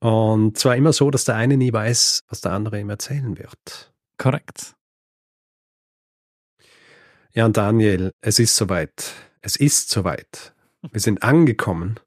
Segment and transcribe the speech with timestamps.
[0.00, 3.92] Und zwar immer so, dass der eine nie weiß, was der andere ihm erzählen wird.
[4.16, 4.74] Korrekt.
[7.32, 9.12] Ja, und Daniel, es ist soweit.
[9.42, 10.54] Es ist soweit.
[10.92, 11.98] Wir sind angekommen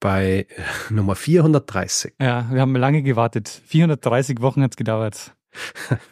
[0.00, 0.46] bei
[0.90, 2.14] Nummer 430.
[2.20, 3.48] Ja, wir haben lange gewartet.
[3.48, 5.34] 430 Wochen hat es gedauert.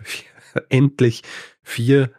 [0.69, 1.23] Endlich
[1.63, 2.15] 430.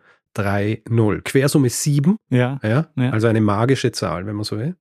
[1.24, 2.18] Quersumme 7.
[2.30, 3.10] Ja, ja, ja.
[3.12, 4.76] Also eine magische Zahl, wenn man so will.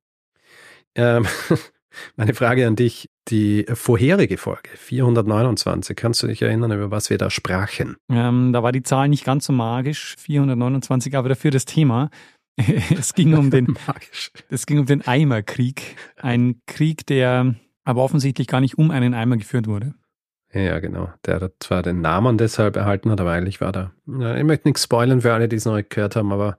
[0.95, 1.27] Ähm,
[2.17, 7.19] meine Frage an dich, die vorherige Folge, 429, kannst du dich erinnern, über was wir
[7.19, 7.97] da sprachen?
[8.11, 12.11] Ähm, da war die Zahl nicht ganz so magisch, 429, aber dafür das Thema.
[12.99, 13.77] es ging um den,
[14.51, 15.97] es ging um den Eimerkrieg.
[16.17, 19.95] Ein Krieg, der aber offensichtlich gar nicht um einen Eimer geführt wurde.
[20.53, 21.11] Ja, genau.
[21.27, 23.93] Der hat zwar den Namen deshalb erhalten hat, aber eigentlich war da.
[24.07, 26.59] Ich möchte nichts spoilern für alle, die es noch nicht gehört haben, aber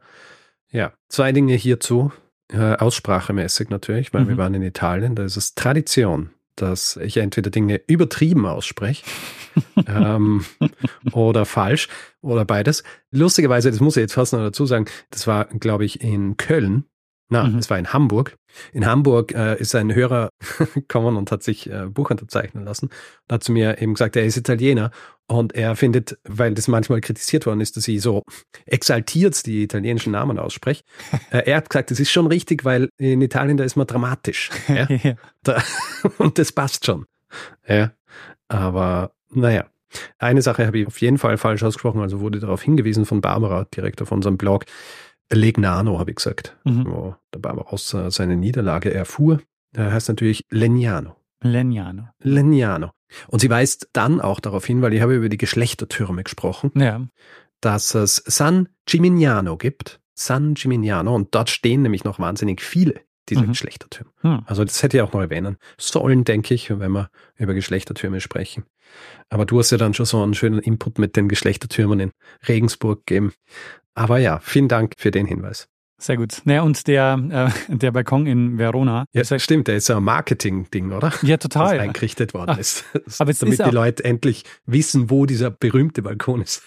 [0.71, 2.11] ja, zwei Dinge hierzu.
[2.51, 4.29] Äh, aussprachemäßig natürlich, weil mhm.
[4.29, 9.05] wir waren in Italien, da ist es Tradition, dass ich entweder Dinge übertrieben ausspreche
[9.87, 10.43] ähm,
[11.13, 11.87] oder falsch
[12.21, 12.83] oder beides.
[13.09, 16.83] Lustigerweise, das muss ich jetzt fast noch dazu sagen, das war, glaube ich, in Köln
[17.31, 17.59] na, mhm.
[17.59, 18.35] es war in Hamburg.
[18.73, 20.29] In Hamburg äh, ist ein Hörer
[20.75, 24.25] gekommen und hat sich äh, Buch unterzeichnen lassen und hat zu mir eben gesagt, er
[24.25, 24.91] ist Italiener
[25.27, 28.23] und er findet, weil das manchmal kritisiert worden ist, dass ich so
[28.65, 30.83] exaltiert die italienischen Namen ausspreche.
[31.31, 34.49] äh, er hat gesagt, das ist schon richtig, weil in Italien da ist man dramatisch.
[34.67, 34.87] Ja?
[35.43, 35.63] da,
[36.17, 37.05] und das passt schon.
[37.67, 37.91] Ja,
[38.49, 39.65] aber naja.
[40.17, 43.67] Eine Sache habe ich auf jeden Fall falsch ausgesprochen, also wurde darauf hingewiesen von Barbara
[43.75, 44.63] direkt auf unserem Blog.
[45.31, 46.85] Legnano, habe ich gesagt, mhm.
[46.85, 49.41] wo der Barbarossa äh, seine Niederlage erfuhr.
[49.73, 51.15] Er heißt natürlich Legnano.
[51.41, 52.09] Legnano.
[52.19, 52.91] Legnano.
[53.27, 57.01] Und sie weist dann auch darauf hin, weil ich habe über die Geschlechtertürme gesprochen, ja.
[57.61, 59.99] dass es San Gimignano gibt.
[60.13, 61.15] San Gimignano.
[61.15, 63.49] Und dort stehen nämlich noch wahnsinnig viele dieser mhm.
[63.49, 64.11] Geschlechtertürme.
[64.23, 64.43] Mhm.
[64.45, 68.65] Also das hätte ich auch noch erwähnen sollen, denke ich, wenn wir über Geschlechtertürme sprechen.
[69.29, 72.11] Aber du hast ja dann schon so einen schönen Input mit den Geschlechtertürmen in
[72.47, 73.33] Regensburg gegeben.
[73.93, 75.67] Aber ja, vielen Dank für den Hinweis.
[76.01, 76.41] Sehr gut.
[76.45, 79.05] Naja, und der, äh, der Balkon in Verona.
[79.13, 81.13] Ja, das stimmt, der ist ja ein Marketing-Ding, oder?
[81.21, 81.77] Ja, total.
[81.77, 82.85] Das eingerichtet worden Ach, ist.
[83.19, 86.63] aber damit die Leute endlich wissen, wo dieser berühmte Balkon ist.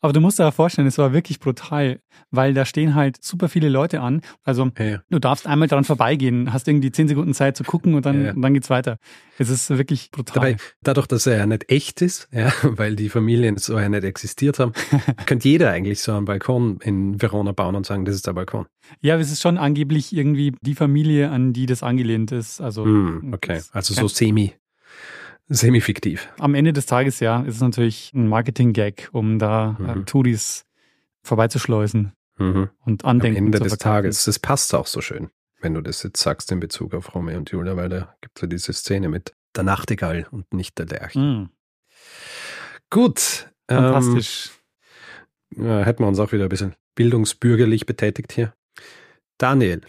[0.00, 2.00] Aber du musst dir vorstellen, es war wirklich brutal,
[2.30, 4.22] weil da stehen halt super viele Leute an.
[4.44, 5.00] Also ja.
[5.10, 8.32] du darfst einmal dran vorbeigehen, hast irgendwie zehn Sekunden Zeit zu gucken und dann, ja.
[8.32, 8.98] und dann geht's weiter.
[9.38, 10.34] Es ist wirklich brutal.
[10.34, 14.04] Dabei, dadurch, dass er ja nicht echt ist, ja, weil die Familien so ja nicht
[14.04, 14.72] existiert haben,
[15.26, 18.66] könnte jeder eigentlich so einen Balkon in Verona bauen und sagen, das ist der Balkon.
[19.00, 22.60] Ja, es ist schon angeblich irgendwie die Familie, an die das angelehnt ist.
[22.60, 24.54] Also mm, okay, also so semi
[25.48, 26.28] semi-fiktiv.
[26.38, 30.06] Am Ende des Tages, ja, ist es natürlich ein Marketing-Gag, um da äh, mhm.
[30.06, 30.64] Touris
[31.22, 32.70] vorbeizuschleusen mhm.
[32.84, 36.20] und Andenken Am Ende des Tages, das passt auch so schön, wenn du das jetzt
[36.20, 39.34] sagst in Bezug auf Romeo und Julia, weil da gibt es ja diese Szene mit
[39.56, 41.18] der Nachtigall und nicht der Lerche.
[41.18, 41.48] Mhm.
[42.90, 43.50] Gut.
[43.68, 44.50] Fantastisch.
[45.56, 48.54] Ähm, ja, hätten wir uns auch wieder ein bisschen bildungsbürgerlich betätigt hier.
[49.38, 49.82] Daniel,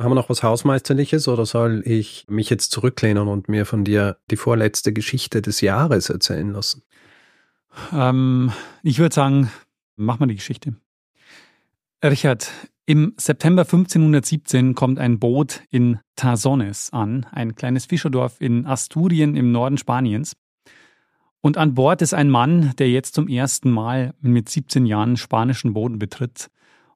[0.00, 4.16] haben wir noch was Hausmeisterliches oder soll ich mich jetzt zurücklehnen und mir von dir
[4.30, 6.82] die vorletzte Geschichte des Jahres erzählen lassen?
[7.92, 8.52] Ähm,
[8.82, 9.50] ich würde sagen,
[9.96, 10.74] mach mal die Geschichte.
[12.02, 12.50] Richard,
[12.86, 19.52] im September 1517 kommt ein Boot in Tarsones an, ein kleines Fischerdorf in Asturien im
[19.52, 20.34] Norden Spaniens.
[21.42, 25.72] Und an Bord ist ein Mann, der jetzt zum ersten Mal mit 17 Jahren spanischen
[25.74, 26.50] Boden betritt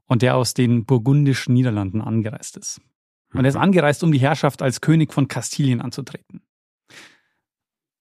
[0.07, 2.81] und der aus den burgundischen Niederlanden angereist ist.
[3.35, 6.41] Und er ist angereist, um die Herrschaft als König von Kastilien anzutreten.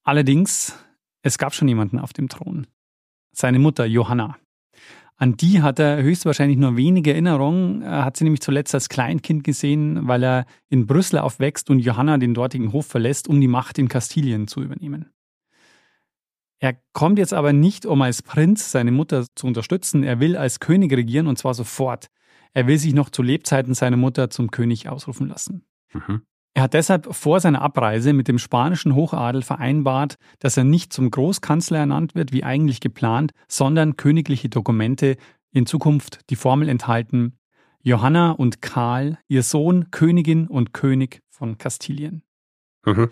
[0.04, 0.78] Allerdings,
[1.22, 2.66] es gab schon jemanden auf dem Thron.
[3.32, 4.36] Seine Mutter Johanna.
[5.16, 7.82] An die hat er höchstwahrscheinlich nur wenige Erinnerungen.
[7.82, 12.18] Er hat sie nämlich zuletzt als Kleinkind gesehen, weil er in Brüssel aufwächst und Johanna
[12.18, 15.10] den dortigen Hof verlässt, um die Macht in Kastilien zu übernehmen.
[16.58, 20.02] Er kommt jetzt aber nicht, um als Prinz seine Mutter zu unterstützen.
[20.02, 22.08] Er will als König regieren und zwar sofort.
[22.54, 25.64] Er will sich noch zu Lebzeiten seiner Mutter zum König ausrufen lassen.
[25.92, 26.22] Mhm.
[26.54, 31.10] Er hat deshalb vor seiner Abreise mit dem spanischen Hochadel vereinbart, dass er nicht zum
[31.10, 35.16] Großkanzler ernannt wird, wie eigentlich geplant, sondern königliche Dokumente
[35.50, 37.36] in Zukunft die Formel enthalten
[37.86, 42.22] Johanna und Karl, ihr Sohn, Königin und König von Kastilien.
[42.86, 43.10] Mhm.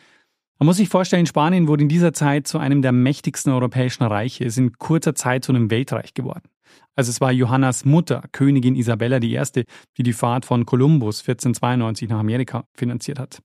[0.58, 4.44] Man muss sich vorstellen, Spanien wurde in dieser Zeit zu einem der mächtigsten europäischen Reiche,
[4.44, 6.48] ist in kurzer Zeit zu einem Weltreich geworden.
[6.94, 9.64] Also es war Johannas Mutter, Königin Isabella I.,
[9.96, 13.42] die die Fahrt von Kolumbus 1492 nach Amerika finanziert hat.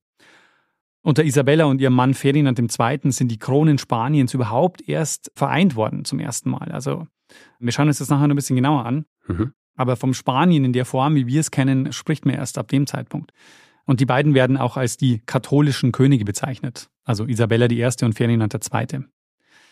[1.02, 3.12] Unter Isabella und ihrem Mann Ferdinand II.
[3.12, 6.70] sind die Kronen Spaniens überhaupt erst vereint worden zum ersten Mal.
[6.72, 7.08] Also
[7.60, 9.06] wir schauen uns das nachher noch ein bisschen genauer an.
[9.28, 9.54] Mhm.
[9.76, 12.88] Aber vom Spanien in der Form, wie wir es kennen, spricht man erst ab dem
[12.88, 13.32] Zeitpunkt.
[13.86, 16.90] Und die beiden werden auch als die katholischen Könige bezeichnet.
[17.06, 17.86] Also Isabella I.
[18.04, 19.06] und Ferdinand II.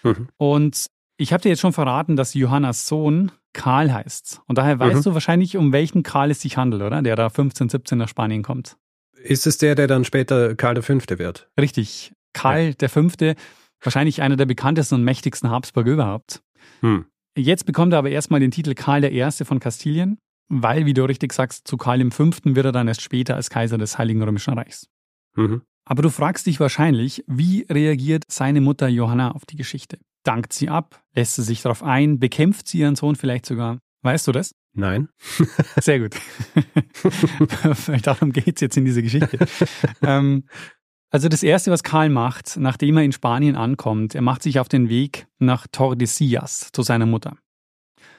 [0.03, 0.27] Mhm.
[0.37, 0.85] Und
[1.17, 4.41] ich habe dir jetzt schon verraten, dass Johannas Sohn Karl heißt.
[4.47, 5.03] Und daher weißt mhm.
[5.03, 7.01] du wahrscheinlich, um welchen Karl es sich handelt, oder?
[7.01, 8.77] Der da 15, 17 nach Spanien kommt.
[9.23, 10.93] Ist es der, der dann später Karl V.
[11.17, 11.49] wird?
[11.59, 12.13] Richtig.
[12.33, 12.87] Karl ja.
[12.87, 13.07] V.,
[13.81, 16.43] wahrscheinlich einer der bekanntesten und mächtigsten Habsburger überhaupt.
[16.81, 17.05] Hm.
[17.37, 19.31] Jetzt bekommt er aber erstmal den Titel Karl I.
[19.43, 20.19] von Kastilien,
[20.49, 22.31] weil, wie du richtig sagst, zu Karl V.
[22.43, 24.87] wird er dann erst später als Kaiser des Heiligen Römischen Reichs.
[25.35, 25.61] Mhm.
[25.85, 29.97] Aber du fragst dich wahrscheinlich, wie reagiert seine Mutter Johanna auf die Geschichte?
[30.25, 31.03] Dankt sie ab?
[31.13, 32.19] Lässt sie sich darauf ein?
[32.19, 33.79] Bekämpft sie ihren Sohn vielleicht sogar?
[34.01, 34.53] Weißt du das?
[34.73, 35.09] Nein.
[35.79, 36.15] Sehr gut.
[38.03, 39.37] Darum geht es jetzt in dieser Geschichte.
[40.01, 40.43] ähm,
[41.11, 44.67] also das Erste, was Karl macht, nachdem er in Spanien ankommt, er macht sich auf
[44.67, 47.37] den Weg nach Tordesillas zu seiner Mutter.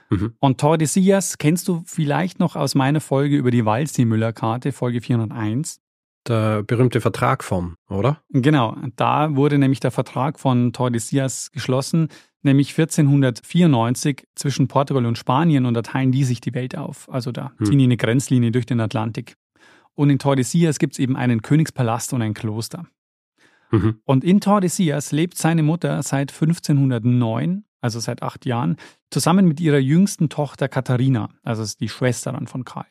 [0.09, 0.35] Mhm.
[0.39, 5.81] Und Tordesillas kennst du vielleicht noch aus meiner Folge über die Waldsee-Müller-Karte, Folge 401
[6.29, 8.23] der berühmte Vertrag von, oder?
[8.31, 12.09] Genau, da wurde nämlich der Vertrag von Tordesillas geschlossen,
[12.43, 17.09] nämlich 1494 zwischen Portugal und Spanien und da teilen die sich die Welt auf.
[17.11, 17.67] Also da hm.
[17.67, 19.37] ziehen die eine Grenzlinie durch den Atlantik.
[19.95, 22.87] Und in Tordesillas gibt es eben einen Königspalast und ein Kloster.
[23.71, 24.01] Mhm.
[24.05, 28.77] Und in Tordesillas lebt seine Mutter seit 1509, also seit acht Jahren,
[29.11, 32.87] zusammen mit ihrer jüngsten Tochter Katharina, also die Schwester von Karl.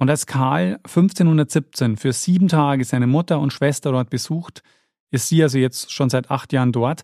[0.00, 4.62] Und als Karl 1517 für sieben Tage seine Mutter und Schwester dort besucht,
[5.10, 7.02] ist sie also jetzt schon seit acht Jahren dort,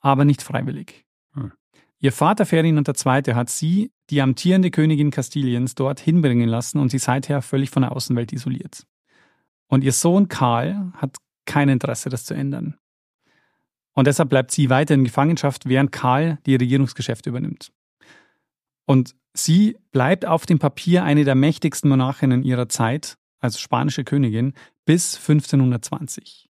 [0.00, 1.04] aber nicht freiwillig.
[1.34, 1.52] Hm.
[2.00, 3.34] Ihr Vater Ferdinand II.
[3.34, 7.92] hat sie, die amtierende Königin Kastiliens, dort hinbringen lassen und sie seither völlig von der
[7.92, 8.84] Außenwelt isoliert.
[9.68, 11.16] Und ihr Sohn Karl hat
[11.46, 12.76] kein Interesse, das zu ändern.
[13.92, 17.70] Und deshalb bleibt sie weiter in Gefangenschaft, während Karl die Regierungsgeschäfte übernimmt.
[18.86, 24.54] Und sie bleibt auf dem Papier eine der mächtigsten Monarchinnen ihrer Zeit, als spanische Königin,
[24.84, 26.48] bis 1520.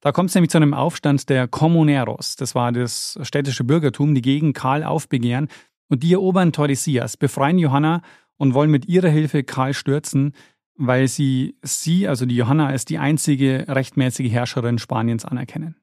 [0.00, 4.22] Da kommt es nämlich zu einem Aufstand der Comuneros, das war das städtische Bürgertum, die
[4.22, 5.48] gegen Karl aufbegehren
[5.88, 8.02] und die erobern Tordesillas, befreien Johanna
[8.36, 10.34] und wollen mit ihrer Hilfe Karl stürzen,
[10.76, 15.74] weil sie sie, also die Johanna, als die einzige rechtmäßige Herrscherin Spaniens anerkennen.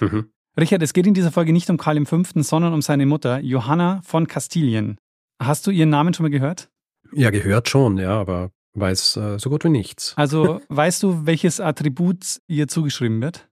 [0.00, 0.30] Mhm.
[0.58, 4.00] Richard, es geht in dieser Folge nicht um Karl V., sondern um seine Mutter, Johanna
[4.04, 4.96] von Kastilien.
[5.42, 6.70] Hast du ihren Namen schon mal gehört?
[7.12, 10.14] Ja, gehört schon, ja, aber weiß äh, so gut wie nichts.
[10.16, 13.48] Also weißt du, welches Attribut ihr zugeschrieben wird?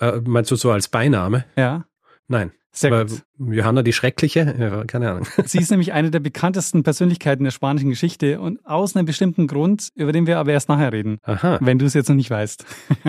[0.00, 1.44] Äh, meinst du so als Beiname?
[1.56, 1.86] Ja.
[2.26, 2.50] Nein.
[2.76, 3.22] Sehr gut.
[3.38, 4.54] Johanna die Schreckliche?
[4.58, 5.26] Ja, keine Ahnung.
[5.46, 9.88] Sie ist nämlich eine der bekanntesten Persönlichkeiten der spanischen Geschichte und aus einem bestimmten Grund,
[9.94, 11.18] über den wir aber erst nachher reden.
[11.22, 11.58] Aha.
[11.62, 12.66] Wenn du es jetzt noch nicht weißt.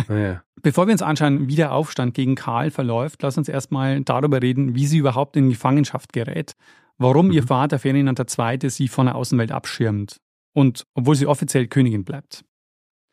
[0.07, 0.43] Ah, ja.
[0.61, 4.73] Bevor wir uns anschauen, wie der Aufstand gegen Karl verläuft, lass uns erstmal darüber reden,
[4.73, 6.53] wie sie überhaupt in Gefangenschaft gerät,
[6.97, 7.33] warum mhm.
[7.33, 8.69] ihr Vater Ferdinand II.
[8.69, 10.21] sie von der Außenwelt abschirmt
[10.53, 12.45] und obwohl sie offiziell Königin bleibt.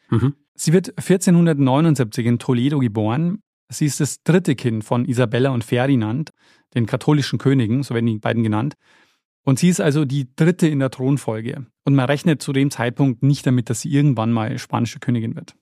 [0.08, 0.34] Mhm.
[0.54, 3.40] Sie wird 1479 in Toledo geboren
[3.78, 6.31] Sie ist das dritte Kind von Isabella und Ferdinand,
[6.74, 8.74] den katholischen Königen, so werden die beiden genannt.
[9.44, 11.66] Und sie ist also die dritte in der Thronfolge.
[11.84, 15.54] Und man rechnet zu dem Zeitpunkt nicht damit, dass sie irgendwann mal spanische Königin wird.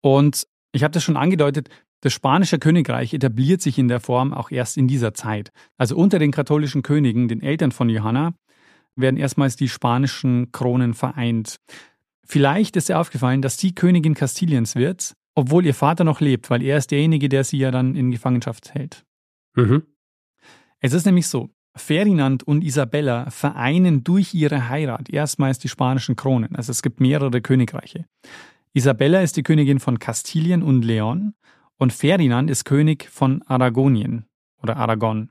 [0.00, 1.68] Und ich habe das schon angedeutet,
[2.00, 5.50] das spanische Königreich etabliert sich in der Form auch erst in dieser Zeit.
[5.76, 8.32] Also unter den katholischen Königen, den Eltern von Johanna,
[8.96, 11.56] werden erstmals die spanischen Kronen vereint.
[12.24, 16.62] Vielleicht ist ihr aufgefallen, dass sie Königin Kastiliens wird, obwohl ihr Vater noch lebt, weil
[16.62, 19.04] er ist derjenige, der sie ja dann in Gefangenschaft hält.
[19.54, 19.82] Mhm.
[20.80, 26.56] Es ist nämlich so, Ferdinand und Isabella vereinen durch ihre Heirat erstmals die spanischen Kronen.
[26.56, 28.06] Also es gibt mehrere Königreiche.
[28.72, 31.34] Isabella ist die Königin von Kastilien und Leon
[31.76, 34.26] und Ferdinand ist König von Aragonien
[34.62, 35.30] oder Aragon.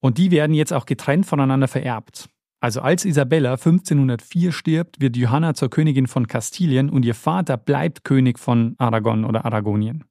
[0.00, 2.28] Und die werden jetzt auch getrennt voneinander vererbt.
[2.62, 8.04] Also als Isabella 1504 stirbt, wird Johanna zur Königin von Kastilien und ihr Vater bleibt
[8.04, 10.04] König von Aragon oder Aragonien.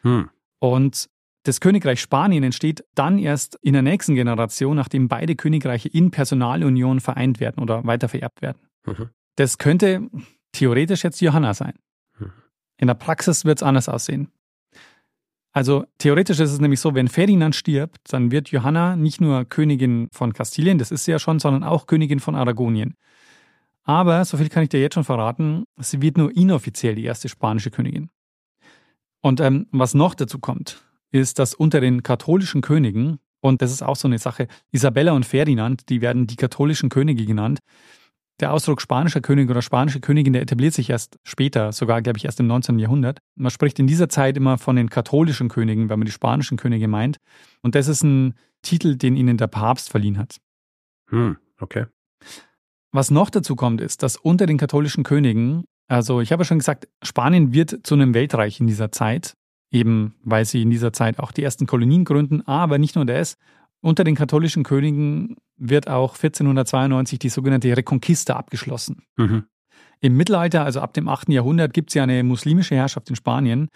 [0.00, 0.30] Hm.
[0.60, 1.10] Und
[1.42, 7.00] das Königreich Spanien entsteht dann erst in der nächsten Generation, nachdem beide Königreiche in Personalunion
[7.00, 8.66] vereint werden oder weiter vererbt werden.
[8.86, 9.10] Mhm.
[9.36, 10.08] Das könnte
[10.52, 11.74] theoretisch jetzt Johanna sein.
[12.18, 12.32] Mhm.
[12.78, 14.30] In der Praxis wird es anders aussehen.
[15.54, 20.08] Also theoretisch ist es nämlich so, wenn Ferdinand stirbt, dann wird Johanna nicht nur Königin
[20.10, 22.96] von Kastilien, das ist sie ja schon, sondern auch Königin von Aragonien.
[23.84, 27.28] Aber, so viel kann ich dir jetzt schon verraten, sie wird nur inoffiziell die erste
[27.28, 28.10] spanische Königin.
[29.20, 30.82] Und ähm, was noch dazu kommt,
[31.12, 35.24] ist, dass unter den katholischen Königen, und das ist auch so eine Sache, Isabella und
[35.24, 37.60] Ferdinand, die werden die katholischen Könige genannt.
[38.40, 42.24] Der Ausdruck spanischer König oder spanische Königin, der etabliert sich erst später, sogar, glaube ich,
[42.24, 42.78] erst im 19.
[42.80, 43.20] Jahrhundert.
[43.36, 46.88] Man spricht in dieser Zeit immer von den katholischen Königen, wenn man die spanischen Könige
[46.88, 47.18] meint.
[47.62, 50.38] Und das ist ein Titel, den ihnen der Papst verliehen hat.
[51.10, 51.86] Hm, okay.
[52.90, 56.58] Was noch dazu kommt, ist, dass unter den katholischen Königen, also ich habe ja schon
[56.58, 59.34] gesagt, Spanien wird zu einem Weltreich in dieser Zeit,
[59.70, 63.36] eben weil sie in dieser Zeit auch die ersten Kolonien gründen, aber nicht nur das,
[63.84, 69.02] unter den katholischen Königen wird auch 1492 die sogenannte Reconquista abgeschlossen.
[69.16, 69.44] Mhm.
[70.00, 71.28] Im Mittelalter, also ab dem 8.
[71.28, 73.68] Jahrhundert, gibt es ja eine muslimische Herrschaft in Spanien,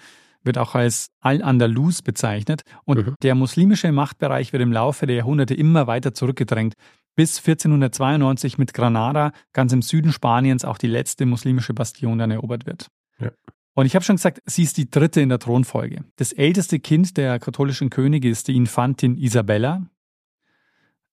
[0.42, 2.62] wird auch als Al-Andalus bezeichnet.
[2.84, 3.14] Und mhm.
[3.22, 6.74] der muslimische Machtbereich wird im Laufe der Jahrhunderte immer weiter zurückgedrängt,
[7.14, 12.64] bis 1492 mit Granada ganz im Süden Spaniens auch die letzte muslimische Bastion dann erobert
[12.64, 12.86] wird.
[13.20, 13.30] Ja.
[13.74, 16.04] Und ich habe schon gesagt, sie ist die dritte in der Thronfolge.
[16.16, 19.86] Das älteste Kind der katholischen Könige ist die Infantin Isabella,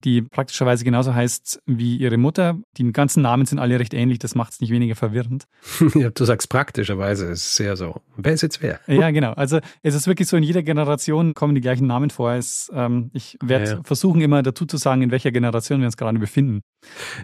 [0.03, 2.59] die praktischerweise genauso heißt wie ihre Mutter.
[2.77, 5.45] Die ganzen Namen sind alle recht ähnlich, das macht es nicht weniger verwirrend.
[5.95, 8.01] ja, du sagst praktischerweise, es ist sehr so.
[8.17, 8.79] Wer ist jetzt wer?
[8.87, 9.33] Ja, genau.
[9.33, 12.33] Also es ist wirklich so, in jeder Generation kommen die gleichen Namen vor.
[12.33, 13.83] Es, ähm, ich werde ja, ja.
[13.83, 16.61] versuchen, immer dazu zu sagen, in welcher Generation wir uns gerade befinden.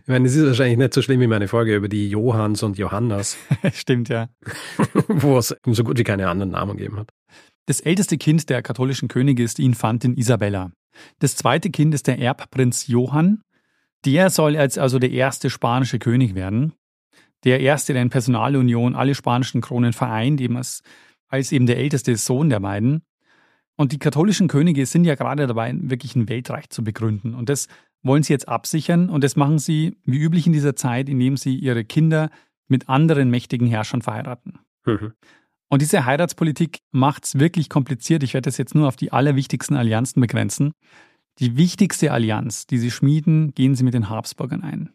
[0.02, 2.78] Ich meine, es ist wahrscheinlich nicht so schlimm wie meine Folge über die Johanns und
[2.78, 3.38] Johannas.
[3.74, 4.30] Stimmt, ja.
[5.08, 7.10] Wo es so gut wie keine anderen Namen gegeben hat.
[7.68, 10.72] Das älteste Kind der katholischen Könige ist die Infantin Isabella.
[11.20, 13.42] Das zweite Kind ist der Erbprinz Johann.
[14.06, 16.74] Der soll als also der erste spanische König werden.
[17.44, 20.84] Der erste, der in Personalunion alle spanischen Kronen vereint, eben als,
[21.28, 23.04] als eben der älteste Sohn der beiden.
[23.78, 27.34] Und die katholischen Könige sind ja gerade dabei, wirklich ein Weltreich zu begründen.
[27.34, 27.68] Und das
[28.04, 29.10] wollen sie jetzt absichern.
[29.10, 32.30] Und das machen sie, wie üblich in dieser Zeit, indem sie ihre Kinder
[32.68, 34.60] mit anderen mächtigen Herrschern verheiraten.
[34.86, 35.14] Mhm.
[35.72, 38.24] Und diese Heiratspolitik macht es wirklich kompliziert.
[38.24, 40.74] Ich werde das jetzt nur auf die allerwichtigsten Allianzen begrenzen.
[41.40, 44.90] Die wichtigste Allianz, die sie schmieden, gehen sie mit den Habsburgern ein.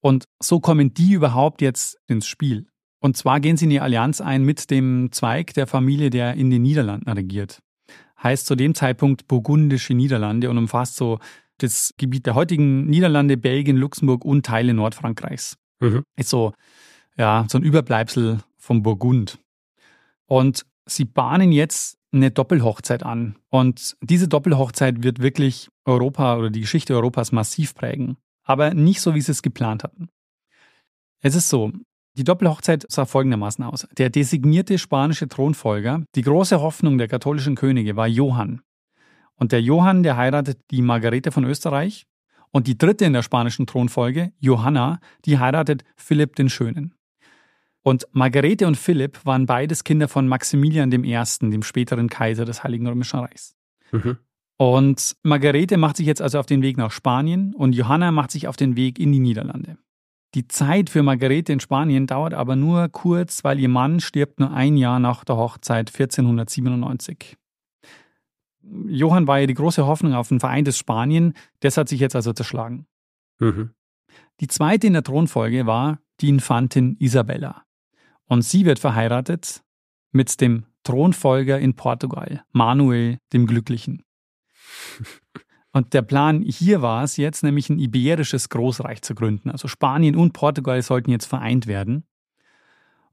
[0.00, 2.66] Und so kommen die überhaupt jetzt ins Spiel.
[2.98, 6.50] Und zwar gehen sie in die Allianz ein mit dem Zweig der Familie, der in
[6.50, 7.60] den Niederlanden regiert.
[8.20, 11.20] Heißt zu dem Zeitpunkt burgundische Niederlande und umfasst so
[11.58, 15.58] das Gebiet der heutigen Niederlande, Belgien, Luxemburg und Teile Nordfrankreichs.
[15.78, 16.02] Mhm.
[16.16, 16.54] Ist so,
[17.16, 19.38] ja, so ein Überbleibsel vom Burgund.
[20.30, 23.36] Und sie bahnen jetzt eine Doppelhochzeit an.
[23.48, 28.16] Und diese Doppelhochzeit wird wirklich Europa oder die Geschichte Europas massiv prägen.
[28.44, 30.08] Aber nicht so, wie sie es geplant hatten.
[31.20, 31.72] Es ist so,
[32.16, 33.88] die Doppelhochzeit sah folgendermaßen aus.
[33.98, 38.62] Der designierte spanische Thronfolger, die große Hoffnung der katholischen Könige war Johann.
[39.34, 42.06] Und der Johann, der heiratet die Margarete von Österreich.
[42.52, 46.94] Und die dritte in der spanischen Thronfolge, Johanna, die heiratet Philipp den Schönen.
[47.82, 52.86] Und Margarete und Philipp waren beides Kinder von Maximilian I., dem späteren Kaiser des Heiligen
[52.86, 53.56] Römischen Reichs.
[53.92, 54.18] Mhm.
[54.58, 58.46] Und Margarete macht sich jetzt also auf den Weg nach Spanien und Johanna macht sich
[58.46, 59.78] auf den Weg in die Niederlande.
[60.34, 64.52] Die Zeit für Margarete in Spanien dauert aber nur kurz, weil ihr Mann stirbt nur
[64.52, 67.36] ein Jahr nach der Hochzeit 1497.
[68.86, 72.32] Johann war ja die große Hoffnung auf ein vereintes Spanien, das hat sich jetzt also
[72.32, 72.86] zerschlagen.
[73.38, 73.70] Mhm.
[74.40, 77.64] Die zweite in der Thronfolge war die Infantin Isabella.
[78.30, 79.60] Und sie wird verheiratet
[80.12, 84.04] mit dem Thronfolger in Portugal, Manuel dem Glücklichen.
[85.72, 89.50] Und der Plan hier war es jetzt, nämlich ein iberisches Großreich zu gründen.
[89.50, 92.04] Also Spanien und Portugal sollten jetzt vereint werden.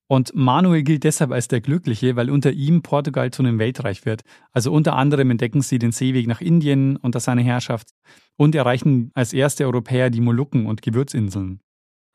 [0.08, 4.24] Und Manuel gilt deshalb als der Glückliche, weil unter ihm Portugal zu einem Weltreich wird.
[4.54, 7.90] Also unter anderem entdecken sie den Seeweg nach Indien unter seiner Herrschaft
[8.38, 11.60] und erreichen als erste Europäer die Molukken und Gewürzinseln.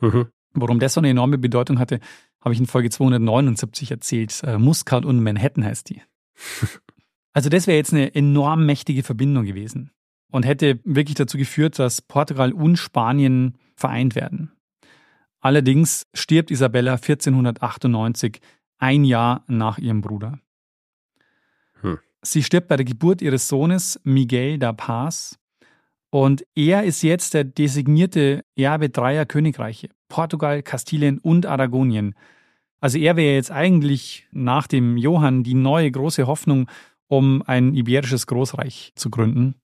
[0.00, 0.28] Mhm.
[0.54, 2.00] Warum das so eine enorme Bedeutung hatte,
[2.40, 4.40] habe ich in Folge 279 erzählt.
[4.44, 6.02] Äh, Muscat und Manhattan heißt die.
[7.34, 9.90] Also das wäre jetzt eine enorm mächtige Verbindung gewesen
[10.30, 14.52] und hätte wirklich dazu geführt, dass Portugal und Spanien vereint werden.
[15.40, 18.40] Allerdings stirbt Isabella 1498,
[18.78, 20.40] ein Jahr nach ihrem Bruder.
[21.80, 21.98] Hm.
[22.22, 25.38] Sie stirbt bei der Geburt ihres Sohnes Miguel da Paz
[26.10, 32.14] und er ist jetzt der designierte Erbe dreier Königreiche, Portugal, Kastilien und Aragonien.
[32.80, 36.68] Also er wäre jetzt eigentlich nach dem Johann die neue große Hoffnung,
[37.08, 39.54] um ein iberisches Großreich zu gründen.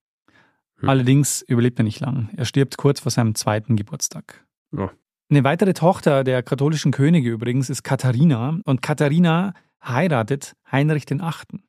[0.76, 0.88] Hm.
[0.88, 2.30] Allerdings überlebt er nicht lang.
[2.34, 4.46] Er stirbt kurz vor seinem zweiten Geburtstag.
[4.74, 4.88] Oh.
[5.28, 9.52] Eine weitere Tochter der katholischen Könige übrigens ist Katharina und Katharina
[9.84, 11.62] heiratet Heinrich den Achten.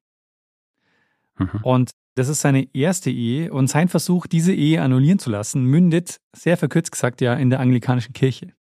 [1.38, 1.59] Mhm.
[1.63, 6.21] Und das ist seine erste Ehe und sein Versuch, diese Ehe annullieren zu lassen, mündet,
[6.33, 8.53] sehr verkürzt gesagt, ja in der anglikanischen Kirche.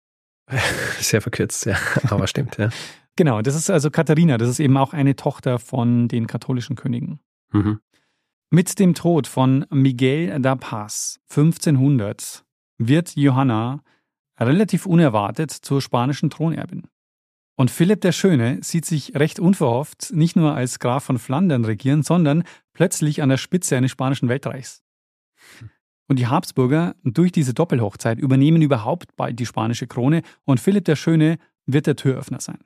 [1.01, 1.77] Sehr verkürzt, ja,
[2.09, 2.71] aber stimmt, ja.
[3.17, 7.21] Genau, das ist also Katharina, das ist eben auch eine Tochter von den katholischen Königen.
[7.53, 7.81] Mhm.
[8.51, 12.45] Mit dem Tod von Miguel da Paz 1500
[12.79, 13.83] wird Johanna
[14.39, 16.87] relativ unerwartet zur spanischen Thronerbin.
[17.57, 22.03] Und Philipp der Schöne sieht sich recht unverhofft nicht nur als Graf von Flandern regieren,
[22.03, 24.83] sondern plötzlich an der Spitze eines spanischen Weltreichs.
[26.09, 30.97] Und die Habsburger durch diese Doppelhochzeit übernehmen überhaupt bald die spanische Krone und Philipp der
[30.97, 32.59] Schöne wird der Türöffner sein.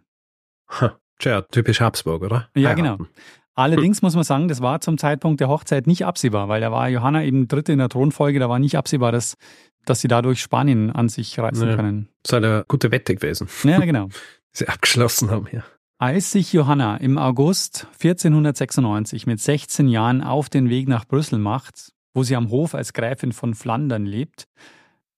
[1.18, 2.48] Tja, typisch Habsburg, oder?
[2.54, 2.76] Ja, Heiraten.
[2.98, 3.10] genau.
[3.54, 6.88] Allerdings muss man sagen, das war zum Zeitpunkt der Hochzeit nicht absehbar, weil da war
[6.88, 9.36] Johanna eben Dritte in der Thronfolge, da war nicht absehbar, dass,
[9.84, 11.76] dass sie dadurch Spanien an sich reißen Ja.
[11.76, 12.08] können.
[12.22, 14.08] Das ist eine gute Wette gewesen, Ja, genau.
[14.52, 15.64] sie abgeschlossen haben hier.
[15.98, 21.92] Als sich Johanna im August 1496 mit 16 Jahren auf den Weg nach Brüssel macht,
[22.14, 24.48] wo sie am Hof als Gräfin von Flandern lebt,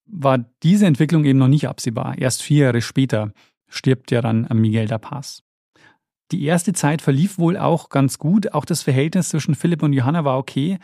[0.06, 2.18] war diese Entwicklung eben noch nicht absehbar.
[2.18, 3.32] Erst vier Jahre später
[3.68, 5.42] stirbt ja dann Miguel da Paz.
[6.30, 8.52] Die erste Zeit verlief wohl auch ganz gut.
[8.54, 10.78] Auch das Verhältnis zwischen Philipp und Johanna war okay.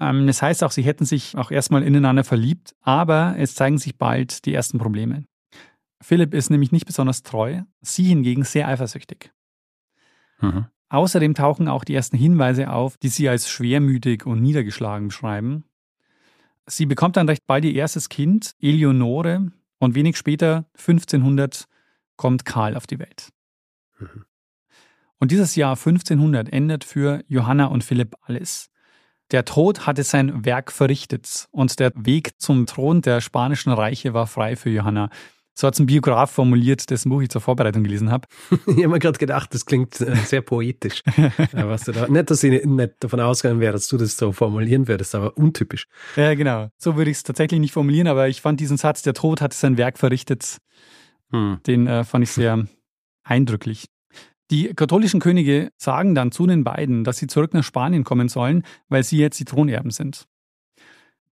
[0.00, 3.96] Ähm, Das heißt auch, sie hätten sich auch erstmal ineinander verliebt, aber es zeigen sich
[3.96, 5.24] bald die ersten Probleme.
[6.00, 9.32] Philipp ist nämlich nicht besonders treu, sie hingegen sehr eifersüchtig.
[10.40, 10.66] Mhm.
[10.88, 15.64] Außerdem tauchen auch die ersten Hinweise auf, die sie als schwermütig und niedergeschlagen beschreiben.
[16.66, 21.66] Sie bekommt dann recht bald ihr erstes Kind, Eleonore, und wenig später, 1500,
[22.16, 23.30] kommt Karl auf die Welt.
[23.98, 24.24] Mhm.
[25.18, 28.70] Und dieses Jahr 1500 endet für Johanna und Philipp alles.
[29.30, 34.26] Der Tod hatte sein Werk verrichtet und der Weg zum Thron der spanischen Reiche war
[34.26, 35.08] frei für Johanna.
[35.56, 38.26] So hat es ein Biograf formuliert, dessen Buch ich zur Vorbereitung gelesen habe.
[38.66, 41.02] Ich habe mir gerade gedacht, das klingt äh, sehr poetisch.
[41.16, 41.32] Ja,
[41.68, 44.88] was du da, nicht, dass ich nicht davon ausgegangen wäre, dass du das so formulieren
[44.88, 45.86] würdest, aber untypisch.
[46.16, 46.68] Ja, genau.
[46.76, 49.56] So würde ich es tatsächlich nicht formulieren, aber ich fand diesen Satz, der Tod hatte
[49.56, 50.58] sein Werk verrichtet,
[51.30, 51.60] Hm.
[51.66, 52.66] den äh, fand ich sehr
[53.22, 53.86] eindrücklich.
[54.50, 58.62] Die katholischen Könige sagen dann zu den beiden, dass sie zurück nach Spanien kommen sollen,
[58.88, 60.26] weil sie jetzt die Thronerben sind.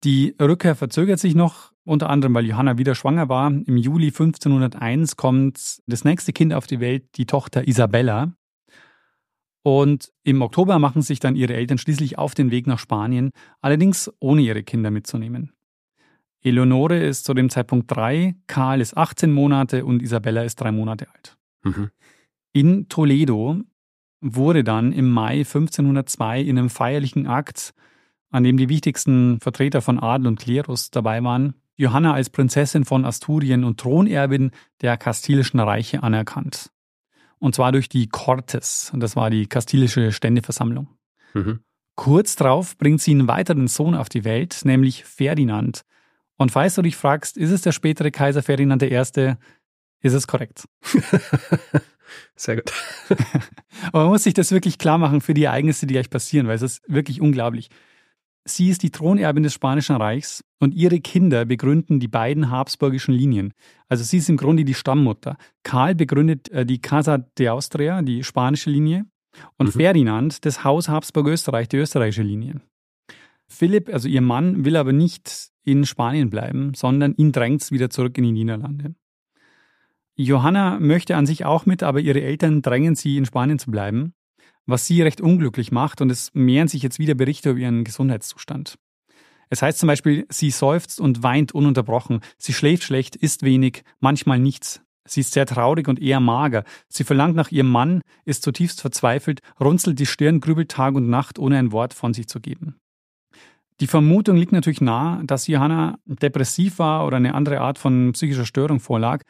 [0.05, 3.51] Die Rückkehr verzögert sich noch, unter anderem, weil Johanna wieder schwanger war.
[3.51, 8.35] Im Juli 1501 kommt das nächste Kind auf die Welt, die Tochter Isabella.
[9.63, 14.11] Und im Oktober machen sich dann ihre Eltern schließlich auf den Weg nach Spanien, allerdings
[14.19, 15.53] ohne ihre Kinder mitzunehmen.
[16.43, 21.09] Eleonore ist zu dem Zeitpunkt drei, Karl ist 18 Monate und Isabella ist drei Monate
[21.09, 21.37] alt.
[21.63, 21.91] Mhm.
[22.53, 23.61] In Toledo
[24.21, 27.75] wurde dann im Mai 1502 in einem feierlichen Akt,
[28.31, 33.05] an dem die wichtigsten Vertreter von Adel und Klerus dabei waren, Johanna als Prinzessin von
[33.05, 36.71] Asturien und Thronerbin der kastilischen Reiche anerkannt.
[37.39, 40.89] Und zwar durch die Cortes, und das war die kastilische Ständeversammlung.
[41.35, 41.61] Mhm.
[41.97, 45.83] Kurz darauf bringt sie einen weiteren Sohn auf die Welt, nämlich Ferdinand.
[46.37, 49.35] Und falls du dich fragst, ist es der spätere Kaiser Ferdinand I.,
[50.05, 50.69] ist es korrekt.
[52.37, 52.73] Sehr gut.
[53.89, 56.57] Aber man muss sich das wirklich klar machen für die Ereignisse, die gleich passieren, weil
[56.57, 57.71] es ist wirklich unglaublich.
[58.45, 63.55] Sie ist die Thronerbin des Spanischen Reichs und ihre Kinder begründen die beiden habsburgischen Linien.
[63.89, 65.37] Also sie ist im Grunde die Stammmutter.
[65.63, 69.07] Karl begründet äh, die Casa de Austria, die spanische Linie,
[69.59, 69.81] und Mhm.
[69.81, 72.61] Ferdinand das Haus Habsburg-Österreich, die österreichische Linie.
[73.49, 78.19] Philipp, also ihr Mann, will aber nicht in Spanien bleiben, sondern ihn drängt wieder zurück
[78.19, 78.95] in die Niederlande.
[80.15, 84.15] Johanna möchte an sich auch mit, aber ihre Eltern drängen sie, in Spanien zu bleiben,
[84.67, 88.79] was sie recht unglücklich macht und es mehren sich jetzt wieder Berichte über ihren Gesundheitszustand.
[89.51, 94.39] Es heißt zum Beispiel, sie seufzt und weint ununterbrochen, sie schläft schlecht, isst wenig, manchmal
[94.39, 94.81] nichts.
[95.05, 96.65] Sie ist sehr traurig und eher mager.
[96.89, 101.39] Sie verlangt nach ihrem Mann, ist zutiefst verzweifelt, runzelt die Stirn, grübelt Tag und Nacht,
[101.39, 102.77] ohne ein Wort von sich zu geben.
[103.81, 108.47] Die Vermutung liegt natürlich nahe, dass Johanna depressiv war oder eine andere Art von psychischer
[108.47, 109.23] Störung vorlag.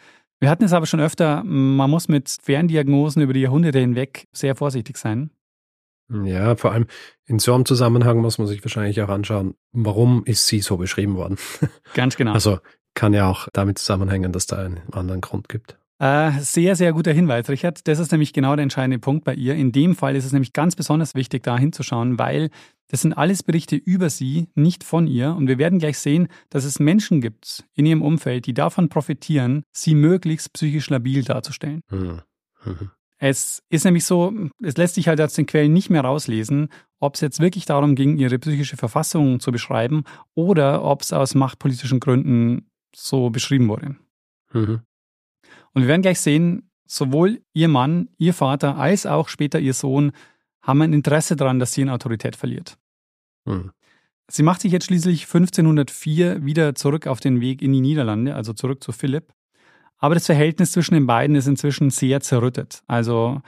[0.43, 4.57] Wir hatten es aber schon öfter, man muss mit Ferndiagnosen über die Jahrhunderte hinweg sehr
[4.57, 5.31] vorsichtig sein.
[6.11, 6.89] Ja, vor allem
[7.27, 11.15] in so einem Zusammenhang muss man sich wahrscheinlich auch anschauen, warum ist sie so beschrieben
[11.15, 11.39] worden.
[11.95, 12.33] Ganz genau.
[12.33, 12.59] Also
[12.95, 15.79] kann ja auch damit zusammenhängen, dass da einen anderen Grund gibt.
[16.03, 17.87] Äh, sehr, sehr guter Hinweis, Richard.
[17.87, 19.55] Das ist nämlich genau der entscheidende Punkt bei ihr.
[19.55, 22.51] In dem Fall ist es nämlich ganz besonders wichtig, da hinzuschauen, weil
[22.89, 25.33] das sind alles Berichte über sie, nicht von ihr.
[25.33, 29.63] Und wir werden gleich sehen, dass es Menschen gibt in ihrem Umfeld, die davon profitieren,
[29.71, 31.83] sie möglichst psychisch labil darzustellen.
[31.89, 32.23] Hm.
[32.65, 32.91] Mhm.
[33.19, 37.15] Es ist nämlich so, es lässt sich halt aus den Quellen nicht mehr rauslesen, ob
[37.15, 40.03] es jetzt wirklich darum ging, ihre psychische Verfassung zu beschreiben
[40.35, 43.95] oder ob es aus machtpolitischen Gründen so beschrieben wurde.
[44.53, 44.81] Mhm.
[45.75, 50.13] Und wir werden gleich sehen, sowohl ihr Mann, ihr Vater als auch später ihr Sohn
[50.61, 52.79] haben ein Interesse daran, dass sie in Autorität verliert.
[53.45, 53.73] Mhm.
[54.29, 58.53] Sie macht sich jetzt schließlich 1504 wieder zurück auf den Weg in die Niederlande, also
[58.53, 59.33] zurück zu Philipp.
[59.99, 62.83] Aber das Verhältnis zwischen den beiden ist inzwischen sehr zerrüttet.
[62.87, 63.43] Also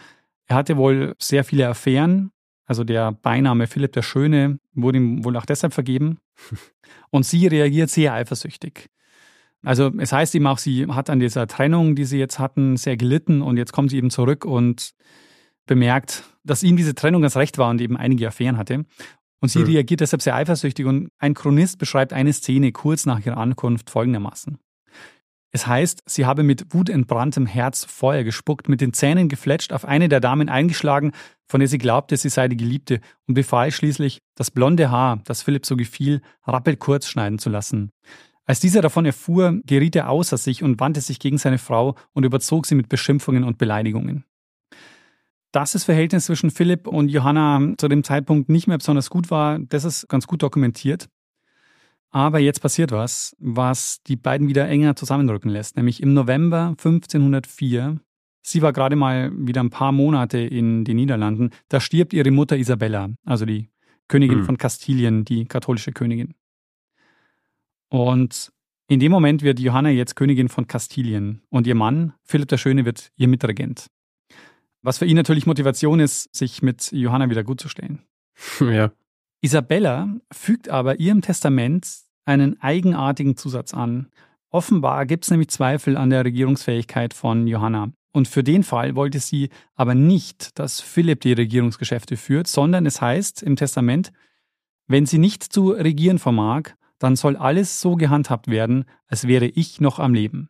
[0.46, 2.30] er hatte wohl sehr viele Affären.
[2.66, 6.18] Also der Beiname Philipp der Schöne wurde ihm wohl auch deshalb vergeben.
[7.10, 8.90] Und sie reagiert sehr eifersüchtig.
[9.64, 12.96] Also es heißt eben auch, sie hat an dieser Trennung, die sie jetzt hatten, sehr
[12.96, 14.92] gelitten und jetzt kommt sie eben zurück und
[15.66, 18.84] bemerkt, dass ihm diese Trennung ganz recht war und eben einige Affären hatte.
[19.40, 19.66] Und sie mhm.
[19.66, 24.58] reagiert deshalb sehr eifersüchtig und ein Chronist beschreibt eine Szene kurz nach ihrer Ankunft folgendermaßen.
[25.50, 30.08] Es heißt, sie habe mit wutentbranntem Herz Feuer gespuckt, mit den Zähnen gefletscht, auf eine
[30.08, 31.12] der Damen eingeschlagen,
[31.46, 35.42] von der sie glaubte, sie sei die Geliebte, und befahl schließlich, das blonde Haar, das
[35.42, 37.92] Philipp so gefiel, rappelt kurz schneiden zu lassen.
[38.46, 42.24] Als dieser davon erfuhr, geriet er außer sich und wandte sich gegen seine Frau und
[42.24, 44.24] überzog sie mit Beschimpfungen und Beleidigungen.
[45.50, 49.58] Dass das Verhältnis zwischen Philipp und Johanna zu dem Zeitpunkt nicht mehr besonders gut war,
[49.60, 51.08] das ist ganz gut dokumentiert.
[52.10, 55.76] Aber jetzt passiert was, was die beiden wieder enger zusammenrücken lässt.
[55.76, 57.98] Nämlich im November 1504,
[58.42, 62.56] sie war gerade mal wieder ein paar Monate in den Niederlanden, da stirbt ihre Mutter
[62.56, 63.68] Isabella, also die
[64.06, 64.44] Königin hm.
[64.44, 66.34] von Kastilien, die katholische Königin.
[67.88, 68.52] Und
[68.88, 72.84] in dem Moment wird Johanna jetzt Königin von Kastilien und ihr Mann, Philipp der Schöne,
[72.84, 73.86] wird ihr Mitregent.
[74.82, 78.00] Was für ihn natürlich Motivation ist, sich mit Johanna wieder gutzustellen.
[78.60, 78.90] Ja.
[79.40, 81.86] Isabella fügt aber ihrem Testament
[82.24, 84.08] einen eigenartigen Zusatz an.
[84.50, 87.92] Offenbar gibt es nämlich Zweifel an der Regierungsfähigkeit von Johanna.
[88.12, 93.00] Und für den Fall wollte sie aber nicht, dass Philipp die Regierungsgeschäfte führt, sondern es
[93.00, 94.12] heißt im Testament,
[94.86, 99.80] wenn sie nicht zu regieren vermag, dann soll alles so gehandhabt werden, als wäre ich
[99.80, 100.48] noch am Leben.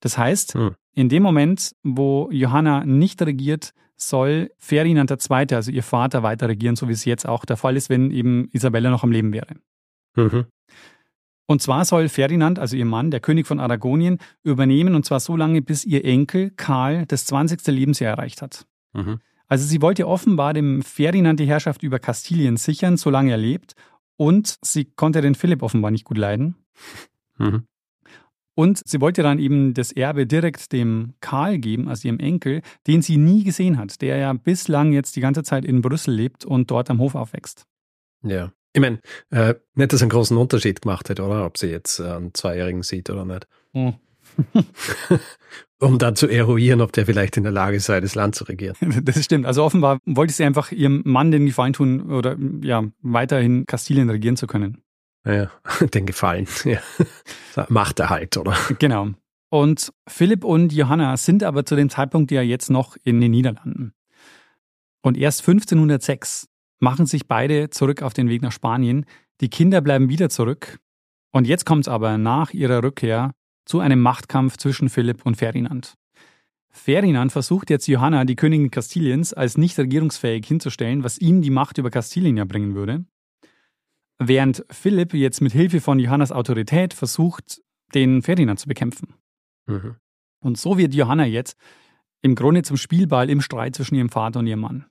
[0.00, 0.74] Das heißt, hm.
[0.94, 6.76] in dem Moment, wo Johanna nicht regiert, soll Ferdinand II., also ihr Vater, weiter regieren,
[6.76, 9.56] so wie es jetzt auch der Fall ist, wenn eben Isabella noch am Leben wäre.
[10.16, 10.46] Mhm.
[11.46, 15.36] Und zwar soll Ferdinand, also ihr Mann, der König von Aragonien, übernehmen, und zwar so
[15.36, 17.66] lange, bis ihr Enkel Karl das 20.
[17.66, 18.66] Lebensjahr erreicht hat.
[18.94, 19.20] Mhm.
[19.46, 23.74] Also sie wollte offenbar dem Ferdinand die Herrschaft über Kastilien sichern, solange er lebt,
[24.16, 26.56] und sie konnte den Philipp offenbar nicht gut leiden.
[27.38, 27.66] Mhm.
[28.56, 33.02] Und sie wollte dann eben das Erbe direkt dem Karl geben, also ihrem Enkel, den
[33.02, 36.70] sie nie gesehen hat, der ja bislang jetzt die ganze Zeit in Brüssel lebt und
[36.70, 37.66] dort am Hof aufwächst.
[38.22, 38.52] Ja.
[38.72, 39.00] Ich meine,
[39.30, 41.46] äh, nicht, dass es einen großen Unterschied gemacht hat, oder?
[41.46, 43.46] Ob sie jetzt äh, einen Zweijährigen sieht oder nicht.
[43.72, 43.94] Hm.
[45.80, 48.76] um dann zu eruieren, ob der vielleicht in der Lage sei, das Land zu regieren.
[49.04, 49.46] Das stimmt.
[49.46, 54.36] Also offenbar wollte sie einfach ihrem Mann den Gefallen tun oder ja, weiterhin Kastilien regieren
[54.36, 54.82] zu können.
[55.26, 55.50] Ja,
[55.94, 56.46] den Gefallen.
[56.64, 56.80] Ja.
[57.68, 58.56] Macht er halt, oder?
[58.78, 59.10] Genau.
[59.50, 63.94] Und Philipp und Johanna sind aber zu dem Zeitpunkt ja jetzt noch in den Niederlanden.
[65.02, 66.48] Und erst 1506
[66.80, 69.06] machen sich beide zurück auf den Weg nach Spanien.
[69.40, 70.78] Die Kinder bleiben wieder zurück.
[71.30, 73.32] Und jetzt kommt es aber nach ihrer Rückkehr
[73.64, 75.94] zu einem Machtkampf zwischen Philipp und Ferdinand.
[76.70, 81.78] Ferdinand versucht jetzt Johanna, die Königin Kastiliens, als nicht regierungsfähig hinzustellen, was ihm die Macht
[81.78, 83.04] über Kastilien ja bringen würde.
[84.18, 87.62] Während Philipp jetzt mit Hilfe von Johannas Autorität versucht,
[87.94, 89.14] den Ferdinand zu bekämpfen.
[89.66, 89.96] Mhm.
[90.40, 91.56] Und so wird Johanna jetzt
[92.22, 94.86] im Grunde zum Spielball im Streit zwischen ihrem Vater und ihrem Mann.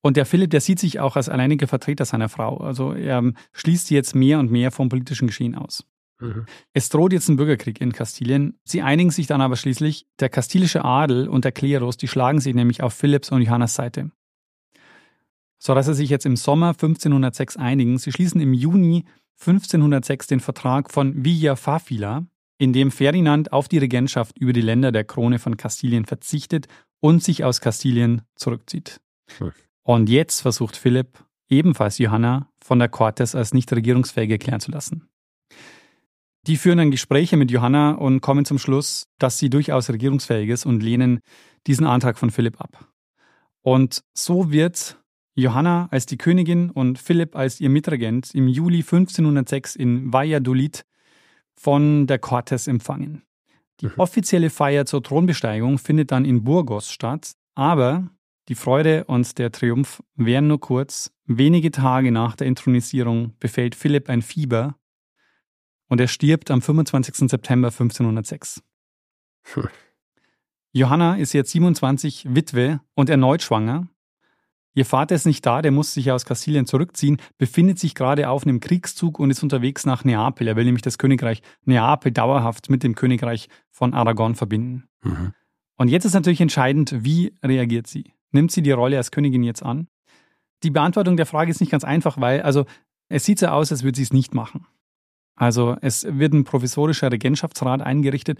[0.00, 2.58] Und der Philipp, der sieht sich auch als alleiniger Vertreter seiner Frau.
[2.58, 5.84] Also er schließt sie jetzt mehr und mehr vom politischen Geschehen aus.
[6.20, 6.46] Mhm.
[6.72, 8.58] Es droht jetzt ein Bürgerkrieg in Kastilien.
[8.64, 10.06] Sie einigen sich dann aber schließlich.
[10.20, 14.10] Der kastilische Adel und der Klerus, die schlagen sich nämlich auf Philipps und Johannas Seite
[15.58, 17.98] sodass sie sich jetzt im Sommer 1506 einigen.
[17.98, 19.04] Sie schließen im Juni
[19.40, 22.26] 1506 den Vertrag von Villa Fafila,
[22.58, 26.66] in dem Ferdinand auf die Regentschaft über die Länder der Krone von Kastilien verzichtet
[27.00, 29.00] und sich aus Kastilien zurückzieht.
[29.38, 29.52] Hm.
[29.82, 35.08] Und jetzt versucht Philipp, ebenfalls Johanna, von der Cortes als nicht regierungsfähig erklären zu lassen.
[36.46, 40.66] Die führen dann Gespräche mit Johanna und kommen zum Schluss, dass sie durchaus regierungsfähig ist
[40.66, 41.20] und lehnen
[41.66, 42.88] diesen Antrag von Philipp ab.
[43.62, 44.98] Und so wird
[45.34, 50.84] Johanna als die Königin und Philipp als ihr Mitregent im Juli 1506 in Valladolid
[51.54, 53.22] von der Cortes empfangen.
[53.80, 53.92] Die mhm.
[53.96, 58.10] offizielle Feier zur Thronbesteigung findet dann in Burgos statt, aber
[58.48, 61.12] die Freude und der Triumph wären nur kurz.
[61.26, 64.76] Wenige Tage nach der Intronisierung befällt Philipp ein Fieber
[65.88, 67.28] und er stirbt am 25.
[67.28, 68.62] September 1506.
[69.54, 69.68] Hm.
[70.72, 73.88] Johanna ist jetzt 27, Witwe und erneut schwanger
[74.78, 78.46] Ihr Vater ist nicht da, der muss sich aus Kastilien zurückziehen, befindet sich gerade auf
[78.46, 80.46] einem Kriegszug und ist unterwegs nach Neapel.
[80.46, 84.84] Er will nämlich das Königreich Neapel dauerhaft mit dem Königreich von Aragon verbinden.
[85.02, 85.32] Mhm.
[85.74, 88.12] Und jetzt ist natürlich entscheidend, wie reagiert sie?
[88.30, 89.88] Nimmt sie die Rolle als Königin jetzt an?
[90.62, 92.64] Die Beantwortung der Frage ist nicht ganz einfach, weil also
[93.08, 94.64] es sieht so aus, als würde sie es nicht machen.
[95.38, 98.38] Also es wird ein provisorischer Regentschaftsrat eingerichtet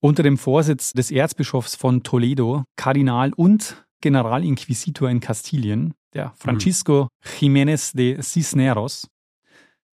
[0.00, 7.94] unter dem Vorsitz des Erzbischofs von Toledo, Kardinal und Generalinquisitor in Kastilien, der Francisco Jiménez
[7.94, 9.08] de Cisneros.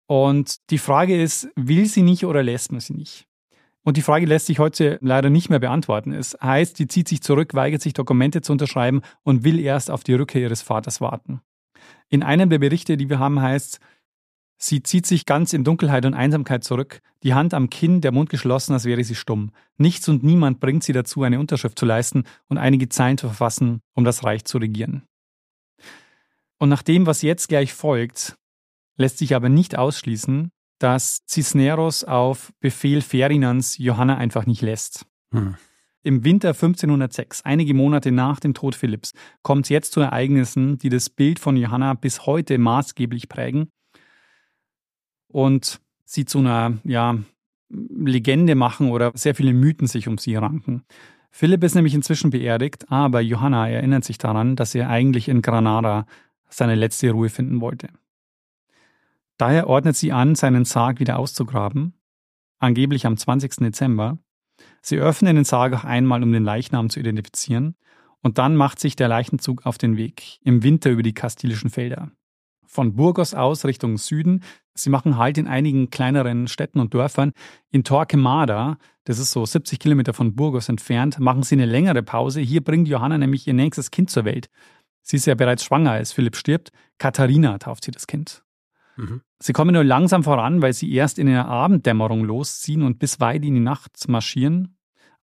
[0.08, 3.26] Und die Frage ist, will sie nicht oder lässt man sie nicht?
[3.84, 6.14] Und die Frage lässt sich heute leider nicht mehr beantworten.
[6.14, 10.04] Es heißt, die zieht sich zurück, weigert sich Dokumente zu unterschreiben und will erst auf
[10.04, 11.42] die Rückkehr ihres Vaters warten.
[12.10, 13.80] In einem der Berichte, die wir haben, heißt,
[14.58, 18.30] sie zieht sich ganz in Dunkelheit und Einsamkeit zurück, die Hand am Kinn, der Mund
[18.30, 19.52] geschlossen, als wäre sie stumm.
[19.78, 23.82] Nichts und niemand bringt sie dazu, eine Unterschrift zu leisten und einige Zeilen zu verfassen,
[23.94, 25.04] um das Reich zu regieren.
[26.60, 28.36] Und nach dem, was jetzt gleich folgt,
[28.98, 35.06] lässt sich aber nicht ausschließen, dass Cisneros auf Befehl Ferdinands Johanna einfach nicht lässt.
[35.32, 35.56] Hm.
[36.04, 40.90] Im Winter 1506, einige Monate nach dem Tod Philipps, kommt es jetzt zu Ereignissen, die
[40.90, 43.70] das Bild von Johanna bis heute maßgeblich prägen
[45.28, 47.18] und sie zu einer ja,
[47.70, 50.84] Legende machen oder sehr viele Mythen sich um sie ranken.
[51.32, 56.06] Philipp ist nämlich inzwischen beerdigt, aber Johanna erinnert sich daran, dass er eigentlich in Granada
[56.50, 57.90] seine letzte Ruhe finden wollte.
[59.38, 61.94] Daher ordnet sie an, seinen Sarg wieder auszugraben,
[62.60, 63.58] angeblich am 20.
[63.58, 64.18] Dezember.
[64.82, 67.76] Sie öffnen den Sarg auch einmal, um den Leichnam zu identifizieren,
[68.24, 72.12] und dann macht sich der Leichenzug auf den Weg, im Winter über die kastilischen Felder.
[72.66, 74.44] Von Burgos aus Richtung Süden.
[74.80, 77.34] Sie machen Halt in einigen kleineren Städten und Dörfern.
[77.72, 82.42] In Torquemada, das ist so 70 Kilometer von Burgos entfernt, machen sie eine längere Pause.
[82.42, 84.50] Hier bringt Johanna nämlich ihr nächstes Kind zur Welt.
[85.02, 86.72] Sie ist ja bereits schwanger, als Philipp stirbt.
[86.98, 88.44] Katharina tauft sie das Kind.
[88.98, 89.22] Mhm.
[89.40, 93.46] Sie kommen nur langsam voran, weil sie erst in der Abenddämmerung losziehen und bis weit
[93.46, 94.78] in die Nacht marschieren.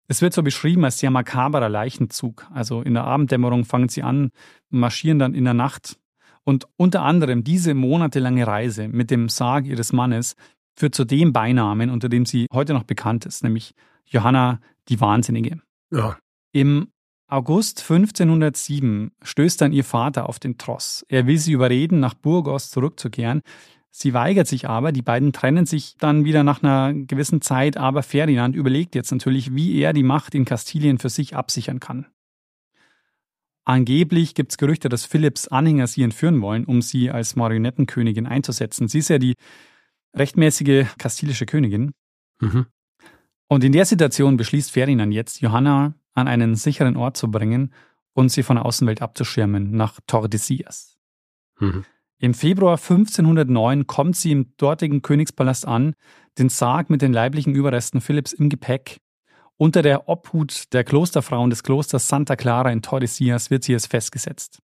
[0.07, 2.47] Es wird so beschrieben als sehr makaberer Leichenzug.
[2.53, 4.31] Also in der Abenddämmerung fangen sie an,
[4.69, 5.99] marschieren dann in der Nacht.
[6.47, 10.37] Und unter anderem diese monatelange Reise mit dem Sarg ihres Mannes
[10.77, 13.73] führt zu dem Beinamen, unter dem sie heute noch bekannt ist, nämlich
[14.05, 15.59] Johanna die Wahnsinnige.
[15.91, 16.17] Ja.
[16.53, 16.87] Im
[17.27, 21.05] August 1507 stößt dann ihr Vater auf den Tross.
[21.09, 23.41] Er will sie überreden, nach Burgos zurückzukehren.
[23.91, 28.03] Sie weigert sich aber, die beiden trennen sich dann wieder nach einer gewissen Zeit, aber
[28.03, 32.05] Ferdinand überlegt jetzt natürlich, wie er die Macht in Kastilien für sich absichern kann.
[33.67, 38.87] Angeblich gibt es Gerüchte, dass Philipps Anhänger sie entführen wollen, um sie als Marionettenkönigin einzusetzen.
[38.87, 39.33] Sie ist ja die
[40.15, 41.91] rechtmäßige kastilische Königin.
[42.39, 42.67] Mhm.
[43.49, 47.73] Und in der Situation beschließt Ferdinand jetzt, Johanna an einen sicheren Ort zu bringen
[48.13, 50.97] und sie von der Außenwelt abzuschirmen, nach Tordesillas.
[51.59, 51.83] Mhm.
[52.19, 55.93] Im Februar 1509 kommt sie im dortigen Königspalast an,
[56.37, 59.01] den Sarg mit den leiblichen Überresten Philipps im Gepäck.
[59.57, 64.59] Unter der Obhut der Klosterfrauen des Klosters Santa Clara in Tordesillas wird sie jetzt festgesetzt.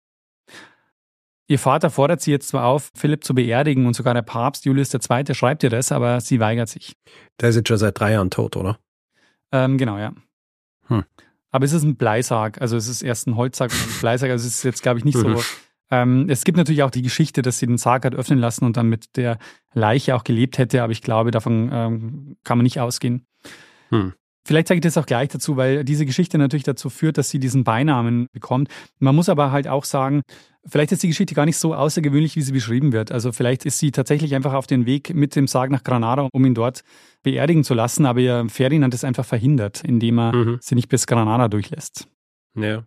[1.47, 4.93] Ihr Vater fordert sie jetzt zwar auf, Philipp zu beerdigen und sogar der Papst Julius
[4.93, 5.34] II.
[5.34, 6.95] schreibt ihr das, aber sie weigert sich.
[7.41, 8.79] Der ist jetzt schon seit drei Jahren tot, oder?
[9.51, 10.13] Ähm, genau, ja.
[10.88, 11.03] Hm.
[11.51, 14.47] Aber es ist ein Bleisarg, also es ist erst ein Holzsarg und ein Bleisarg, also
[14.47, 15.38] es ist jetzt, glaube ich, nicht mhm.
[15.38, 15.43] so.
[15.91, 18.77] Ähm, es gibt natürlich auch die Geschichte, dass sie den Sarg hat öffnen lassen und
[18.77, 19.38] dann mit der
[19.73, 23.27] Leiche auch gelebt hätte, aber ich glaube, davon ähm, kann man nicht ausgehen.
[23.89, 24.13] Hm.
[24.45, 27.39] Vielleicht sage ich das auch gleich dazu, weil diese Geschichte natürlich dazu führt, dass sie
[27.39, 28.69] diesen Beinamen bekommt.
[28.99, 30.21] Man muss aber halt auch sagen,
[30.65, 33.12] vielleicht ist die Geschichte gar nicht so außergewöhnlich, wie sie beschrieben wird.
[33.12, 36.45] Also vielleicht ist sie tatsächlich einfach auf den Weg mit dem Sarg nach Granada, um
[36.45, 36.84] ihn dort
[37.23, 40.58] beerdigen zu lassen, aber ihr Ferdinand ist einfach verhindert, indem er mhm.
[40.62, 42.08] sie nicht bis Granada durchlässt.
[42.56, 42.84] Ja.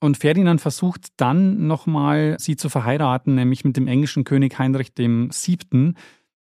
[0.00, 5.94] Und Ferdinand versucht dann nochmal, sie zu verheiraten, nämlich mit dem englischen König Heinrich VII.,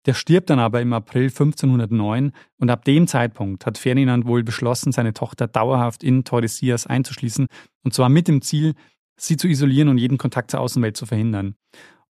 [0.07, 4.91] der stirbt dann aber im April 1509 und ab dem Zeitpunkt hat Ferdinand wohl beschlossen,
[4.91, 7.47] seine Tochter dauerhaft in Tordesillas einzuschließen
[7.83, 8.73] und zwar mit dem Ziel,
[9.19, 11.55] sie zu isolieren und jeden Kontakt zur Außenwelt zu verhindern.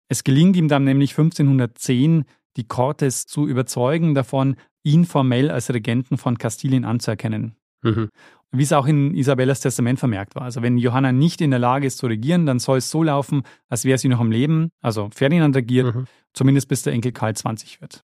[0.08, 2.24] Es gelingt ihm dann nämlich 1510,
[2.56, 7.57] die Cortes zu überzeugen davon, ihn formell als Regenten von Kastilien anzuerkennen.
[7.82, 8.10] Mhm.
[8.52, 10.44] Wie es auch in Isabellas Testament vermerkt war.
[10.44, 13.44] Also wenn Johanna nicht in der Lage ist zu regieren, dann soll es so laufen,
[13.70, 14.70] als wäre sie noch am Leben.
[14.82, 16.06] Also Ferdinand regiert, mhm.
[16.34, 18.04] zumindest bis der Enkel Karl 20 wird.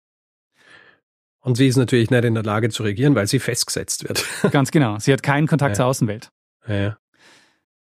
[1.39, 4.25] Und sie ist natürlich nicht in der Lage zu regieren, weil sie festgesetzt wird.
[4.51, 4.99] Ganz genau.
[4.99, 5.75] Sie hat keinen Kontakt ja.
[5.75, 6.29] zur Außenwelt.
[6.67, 6.97] Ja.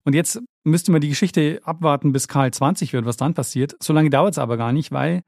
[0.05, 3.77] Und jetzt müsste man die Geschichte abwarten, bis Karl 20 wird, was dann passiert.
[3.83, 5.23] So lange dauert es aber gar nicht, weil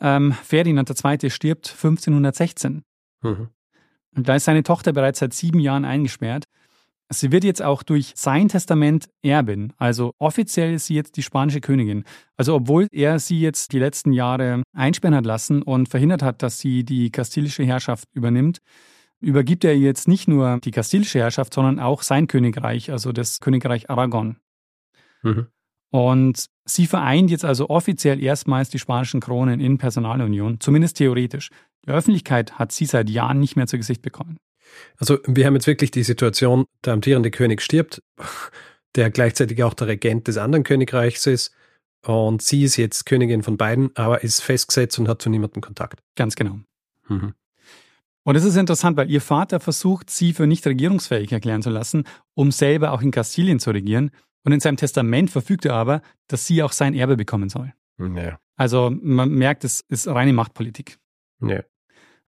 [0.00, 1.30] ähm, Ferdinand II.
[1.30, 2.82] stirbt 1516.
[3.22, 3.48] Mhm.
[4.16, 6.44] Und da ist seine Tochter bereits seit sieben Jahren eingesperrt.
[7.10, 9.72] Sie wird jetzt auch durch sein Testament Erbin.
[9.76, 12.04] Also offiziell ist sie jetzt die spanische Königin.
[12.36, 16.58] Also obwohl er sie jetzt die letzten Jahre einsperren hat lassen und verhindert hat, dass
[16.58, 18.58] sie die kastilische Herrschaft übernimmt,
[19.20, 23.90] übergibt er jetzt nicht nur die kastilische Herrschaft, sondern auch sein Königreich, also das Königreich
[23.90, 24.36] Aragon.
[25.22, 25.46] Mhm.
[25.94, 31.50] Und sie vereint jetzt also offiziell erstmals die spanischen Kronen in Personalunion, zumindest theoretisch.
[31.86, 34.38] Die Öffentlichkeit hat sie seit Jahren nicht mehr zu Gesicht bekommen.
[34.96, 38.02] Also wir haben jetzt wirklich die Situation, der amtierende König stirbt,
[38.96, 41.54] der gleichzeitig auch der Regent des anderen Königreichs ist.
[42.04, 46.00] Und sie ist jetzt Königin von beiden, aber ist festgesetzt und hat zu niemandem Kontakt.
[46.16, 46.58] Ganz genau.
[47.06, 47.34] Mhm.
[48.24, 52.02] Und es ist interessant, weil ihr Vater versucht, sie für nicht regierungsfähig erklären zu lassen,
[52.34, 54.10] um selber auch in Kastilien zu regieren.
[54.44, 57.72] Und in seinem Testament verfügt er aber, dass sie auch sein Erbe bekommen soll.
[57.98, 58.38] Ja.
[58.56, 60.98] Also man merkt, es ist reine Machtpolitik.
[61.40, 61.62] Ja.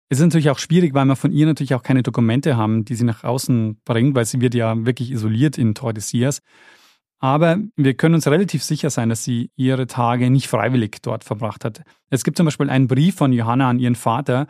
[0.10, 2.96] Es ist natürlich auch schwierig, weil wir von ihr natürlich auch keine Dokumente haben, die
[2.96, 6.42] sie nach außen bringt, weil sie wird ja wirklich isoliert in Tordesillas.
[7.20, 11.64] Aber wir können uns relativ sicher sein, dass sie ihre Tage nicht freiwillig dort verbracht
[11.64, 11.84] hat.
[12.10, 14.48] Es gibt zum Beispiel einen Brief von Johanna an ihren Vater,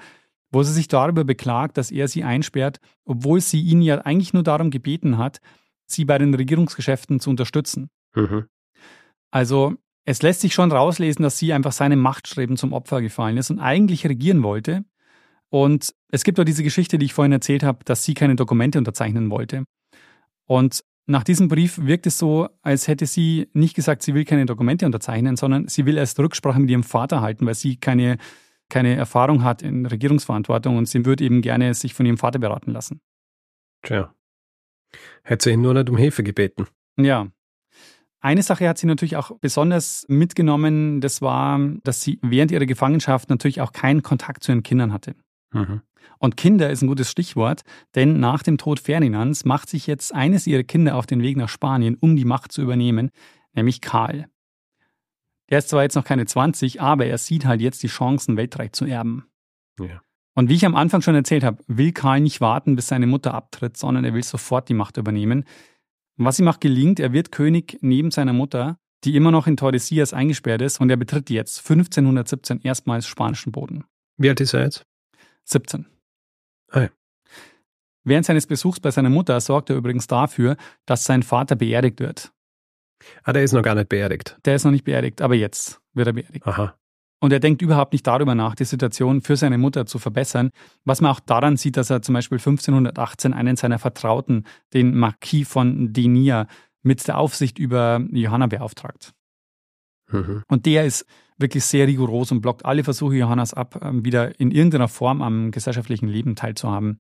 [0.52, 4.43] wo sie sich darüber beklagt, dass er sie einsperrt, obwohl sie ihn ja eigentlich nur
[4.43, 5.41] darum gebeten hat,
[5.91, 7.89] sie bei den Regierungsgeschäften zu unterstützen.
[8.15, 8.45] Mhm.
[9.32, 9.75] Also
[10.06, 13.60] es lässt sich schon rauslesen, dass sie einfach seinem Machtstreben zum Opfer gefallen ist und
[13.60, 14.84] eigentlich regieren wollte.
[15.49, 18.77] Und es gibt auch diese Geschichte, die ich vorhin erzählt habe, dass sie keine Dokumente
[18.77, 19.65] unterzeichnen wollte.
[20.45, 24.45] Und nach diesem Brief wirkt es so, als hätte sie nicht gesagt, sie will keine
[24.45, 28.17] Dokumente unterzeichnen, sondern sie will erst Rücksprache mit ihrem Vater halten, weil sie keine,
[28.69, 32.71] keine Erfahrung hat in Regierungsverantwortung und sie würde eben gerne sich von ihrem Vater beraten
[32.71, 33.01] lassen.
[33.84, 34.13] Tja.
[35.23, 36.67] Hätte sie ihn nur nicht um Hilfe gebeten.
[36.97, 37.27] Ja.
[38.19, 43.30] Eine Sache hat sie natürlich auch besonders mitgenommen, das war, dass sie während ihrer Gefangenschaft
[43.30, 45.15] natürlich auch keinen Kontakt zu ihren Kindern hatte.
[45.51, 45.82] Mhm.
[46.19, 47.62] Und Kinder ist ein gutes Stichwort,
[47.95, 51.49] denn nach dem Tod Ferdinands macht sich jetzt eines ihrer Kinder auf den Weg nach
[51.49, 53.10] Spanien, um die Macht zu übernehmen,
[53.54, 54.27] nämlich Karl.
[55.49, 58.71] Der ist zwar jetzt noch keine 20, aber er sieht halt jetzt die Chancen, Weltreich
[58.71, 59.25] zu erben.
[59.80, 60.01] Ja.
[60.34, 63.34] Und wie ich am Anfang schon erzählt habe, will Karl nicht warten, bis seine Mutter
[63.34, 65.46] abtritt, sondern er will sofort die Macht übernehmen.
[66.17, 70.13] Was ihm auch gelingt, er wird König neben seiner Mutter, die immer noch in Tordesillas
[70.13, 73.84] eingesperrt ist, und er betritt jetzt 1517 erstmals spanischen Boden.
[74.17, 74.86] Wie alt ist er jetzt?
[75.46, 75.86] 17.
[76.70, 76.89] Ah, ja.
[78.04, 82.32] Während seines Besuchs bei seiner Mutter sorgt er übrigens dafür, dass sein Vater beerdigt wird.
[83.24, 84.38] Ah, der ist noch gar nicht beerdigt.
[84.46, 86.46] Der ist noch nicht beerdigt, aber jetzt wird er beerdigt.
[86.46, 86.76] Aha.
[87.21, 90.49] Und er denkt überhaupt nicht darüber nach, die Situation für seine Mutter zu verbessern,
[90.86, 95.47] was man auch daran sieht, dass er zum Beispiel 1518 einen seiner Vertrauten, den Marquis
[95.47, 96.47] von Denia,
[96.81, 99.13] mit der Aufsicht über Johanna beauftragt.
[100.10, 100.41] Mhm.
[100.47, 101.05] Und der ist
[101.38, 105.51] wirklich sehr rigoros und blockt alle Versuche Johannas ab, ähm, wieder in irgendeiner Form am
[105.51, 106.99] gesellschaftlichen Leben teilzuhaben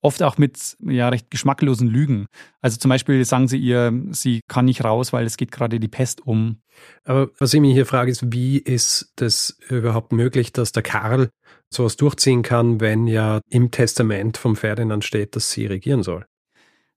[0.00, 2.26] oft auch mit ja, recht geschmacklosen Lügen.
[2.60, 5.88] Also zum Beispiel sagen sie ihr, sie kann nicht raus, weil es geht gerade die
[5.88, 6.60] Pest um.
[7.04, 11.30] Aber was ich mich hier frage, ist, wie ist das überhaupt möglich, dass der Karl
[11.70, 16.26] sowas durchziehen kann, wenn ja im Testament vom Ferdinand steht, dass sie regieren soll?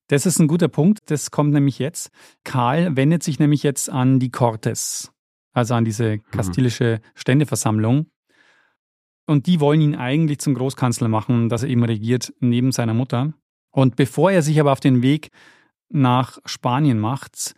[0.08, 0.98] Das ist ein guter Punkt.
[1.06, 2.10] Das kommt nämlich jetzt.
[2.44, 5.12] Karl wendet sich nämlich jetzt an die Cortes,
[5.52, 6.22] also an diese mhm.
[6.32, 8.06] kastilische Ständeversammlung
[9.26, 13.32] und die wollen ihn eigentlich zum Großkanzler machen, dass er eben regiert neben seiner Mutter.
[13.70, 15.30] Und bevor er sich aber auf den Weg
[15.88, 17.54] nach Spanien macht,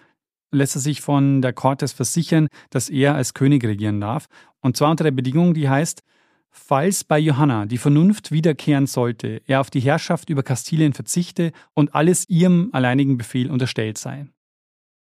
[0.51, 4.27] lässt er sich von der Cortes versichern, dass er als König regieren darf.
[4.61, 6.03] Und zwar unter der Bedingung, die heißt,
[6.51, 11.95] falls bei Johanna die Vernunft wiederkehren sollte, er auf die Herrschaft über Kastilien verzichte und
[11.95, 14.27] alles ihrem alleinigen Befehl unterstellt sei.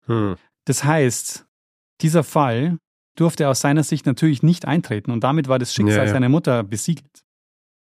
[0.06, 0.36] Hm.
[0.66, 1.46] Das heißt,
[2.02, 2.78] dieser Fall
[3.20, 6.12] durfte aus seiner Sicht natürlich nicht eintreten und damit war das Schicksal ja, ja.
[6.12, 7.24] seiner Mutter besiegelt.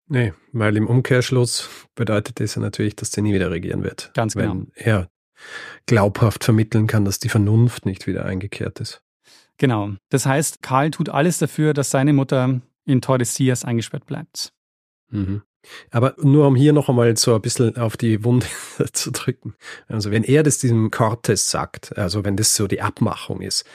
[0.09, 4.11] Nee, weil im Umkehrschluss bedeutet das ja natürlich, dass sie nie wieder regieren wird.
[4.13, 4.51] Ganz genau.
[4.51, 5.09] Wenn er
[5.85, 9.01] glaubhaft vermitteln kann, dass die Vernunft nicht wieder eingekehrt ist.
[9.57, 9.91] Genau.
[10.09, 14.53] Das heißt, Karl tut alles dafür, dass seine Mutter in Tordesillas eingesperrt bleibt.
[15.09, 15.41] Mhm.
[15.91, 18.45] Aber nur um hier noch einmal so ein bisschen auf die Wunde
[18.93, 19.55] zu drücken.
[19.87, 23.65] Also wenn er das diesem Cortes sagt, also wenn das so die Abmachung ist,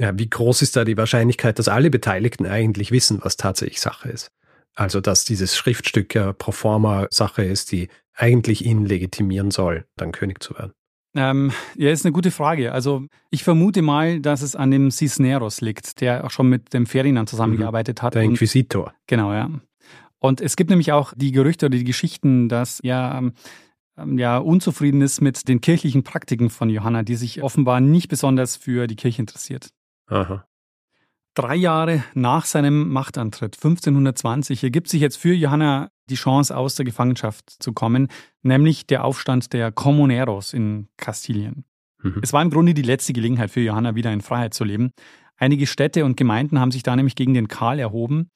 [0.00, 4.08] ja, wie groß ist da die Wahrscheinlichkeit, dass alle Beteiligten eigentlich wissen, was tatsächlich Sache
[4.08, 4.30] ist?
[4.74, 10.12] Also, dass dieses Schriftstück ja pro forma Sache ist, die eigentlich ihn legitimieren soll, dann
[10.12, 10.72] König zu werden.
[11.14, 12.72] Ähm, ja, ist eine gute Frage.
[12.72, 16.86] Also ich vermute mal, dass es an dem Cisneros liegt, der auch schon mit dem
[16.86, 18.14] Ferdinand zusammengearbeitet hat.
[18.14, 18.86] Der Inquisitor.
[18.86, 19.50] Und, genau, ja.
[20.18, 23.32] Und es gibt nämlich auch die Gerüchte oder die Geschichten, dass er
[23.98, 28.56] ähm, ja unzufrieden ist mit den kirchlichen Praktiken von Johanna, die sich offenbar nicht besonders
[28.56, 29.70] für die Kirche interessiert.
[30.10, 30.44] Aha.
[31.34, 36.84] Drei Jahre nach seinem Machtantritt, 1520, ergibt sich jetzt für Johanna die Chance, aus der
[36.84, 38.08] Gefangenschaft zu kommen,
[38.42, 41.64] nämlich der Aufstand der Comuneros in Kastilien.
[42.02, 42.18] Mhm.
[42.22, 44.90] Es war im Grunde die letzte Gelegenheit für Johanna, wieder in Freiheit zu leben.
[45.36, 48.30] Einige Städte und Gemeinden haben sich da nämlich gegen den Karl erhoben,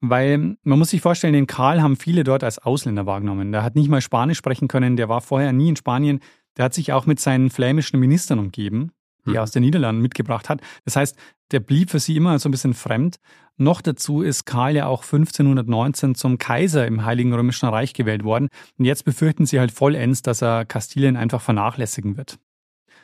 [0.00, 3.52] weil man muss sich vorstellen, den Karl haben viele dort als Ausländer wahrgenommen.
[3.52, 6.20] Der hat nicht mal Spanisch sprechen können, der war vorher nie in Spanien,
[6.56, 8.92] der hat sich auch mit seinen flämischen Ministern umgeben
[9.26, 10.60] die er aus den Niederlanden mitgebracht hat.
[10.84, 11.16] Das heißt,
[11.50, 13.16] der blieb für sie immer so ein bisschen fremd.
[13.56, 18.48] Noch dazu ist Karl ja auch 1519 zum Kaiser im Heiligen Römischen Reich gewählt worden.
[18.78, 22.38] Und jetzt befürchten sie halt vollends, dass er Kastilien einfach vernachlässigen wird.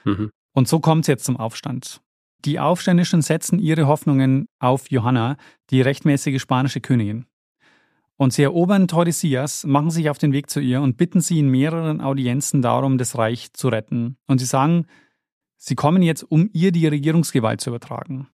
[0.05, 0.31] Mhm.
[0.55, 2.01] Und so kommt es jetzt zum Aufstand.
[2.45, 5.37] Die Aufständischen setzen ihre Hoffnungen auf Johanna,
[5.71, 7.27] die rechtmäßige spanische Königin.
[8.17, 11.49] Und sie erobern Tordesillas, machen sich auf den Weg zu ihr und bitten sie in
[11.49, 14.17] mehreren Audienzen darum, das Reich zu retten.
[14.27, 14.87] Und sie sagen,
[15.59, 18.29] sie kommen jetzt, um ihr die Regierungsgewalt zu übertragen.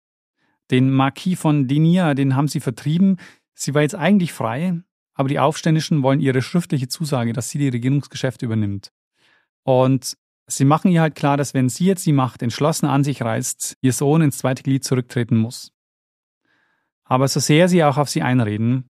[0.71, 3.17] Den Marquis von Denia, den haben sie vertrieben.
[3.55, 4.81] Sie war jetzt eigentlich frei,
[5.15, 8.93] aber die Aufständischen wollen ihre schriftliche Zusage, dass sie die Regierungsgeschäfte übernimmt.
[9.63, 13.23] Und sie machen ihr halt klar, dass wenn sie jetzt die Macht entschlossen an sich
[13.23, 15.73] reißt, ihr Sohn ins zweite Glied zurücktreten muss.
[17.05, 18.89] Aber so sehr sie auch auf sie einreden,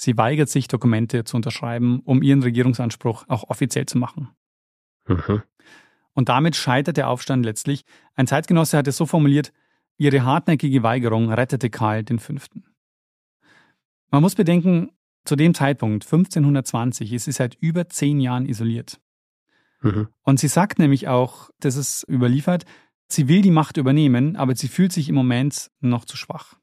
[0.00, 4.30] Sie weigert sich, Dokumente zu unterschreiben, um ihren Regierungsanspruch auch offiziell zu machen.
[5.06, 5.42] Mhm.
[6.14, 7.84] Und damit scheitert der Aufstand letztlich.
[8.14, 9.52] Ein Zeitgenosse hat es so formuliert,
[9.96, 12.34] ihre hartnäckige Weigerung rettete Karl V.
[14.10, 14.90] Man muss bedenken,
[15.24, 19.00] zu dem Zeitpunkt, 1520, ist sie seit über zehn Jahren isoliert.
[19.82, 20.08] Mhm.
[20.22, 22.64] Und sie sagt nämlich auch, das ist überliefert,
[23.06, 26.56] sie will die Macht übernehmen, aber sie fühlt sich im Moment noch zu schwach.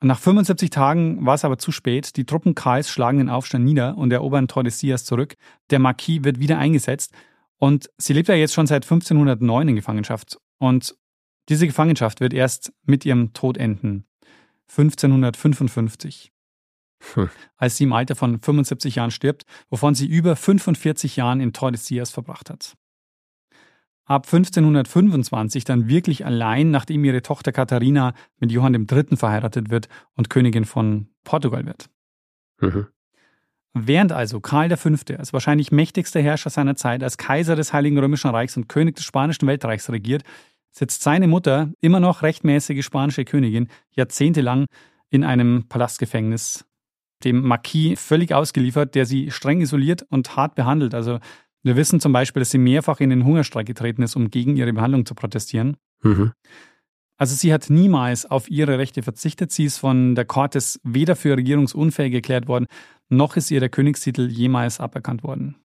[0.00, 2.16] Nach 75 Tagen war es aber zu spät.
[2.16, 5.36] Die Truppen Karls schlagen den Aufstand nieder und erobern Tordesillas zurück.
[5.70, 7.14] Der Marquis wird wieder eingesetzt
[7.58, 10.38] und sie lebt ja jetzt schon seit 1509 in Gefangenschaft.
[10.58, 10.96] Und
[11.48, 14.06] diese Gefangenschaft wird erst mit ihrem Tod enden.
[14.68, 16.32] 1555.
[17.14, 17.30] Hm.
[17.56, 22.10] Als sie im Alter von 75 Jahren stirbt, wovon sie über 45 Jahren in Tordesillas
[22.10, 22.76] verbracht hat
[24.06, 29.16] ab 1525 dann wirklich allein, nachdem ihre Tochter Katharina mit Johann III.
[29.16, 31.88] verheiratet wird und Königin von Portugal wird.
[32.60, 32.86] Mhm.
[33.74, 34.90] Während also Karl V.
[35.18, 39.04] als wahrscheinlich mächtigster Herrscher seiner Zeit als Kaiser des Heiligen Römischen Reichs und König des
[39.04, 40.22] Spanischen Weltreichs regiert,
[40.70, 44.66] sitzt seine Mutter, immer noch rechtmäßige spanische Königin, jahrzehntelang
[45.10, 46.64] in einem Palastgefängnis,
[47.24, 50.94] dem Marquis völlig ausgeliefert, der sie streng isoliert und hart behandelt.
[50.94, 51.18] Also
[51.64, 54.72] wir wissen zum Beispiel, dass sie mehrfach in den Hungerstreik getreten ist, um gegen ihre
[54.72, 55.76] Behandlung zu protestieren.
[56.02, 56.32] Mhm.
[57.16, 59.52] Also sie hat niemals auf ihre Rechte verzichtet.
[59.52, 62.66] Sie ist von der Cortes weder für regierungsunfähig erklärt worden,
[63.08, 65.56] noch ist ihr der Königstitel jemals aberkannt worden.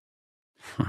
[0.75, 0.87] Hm.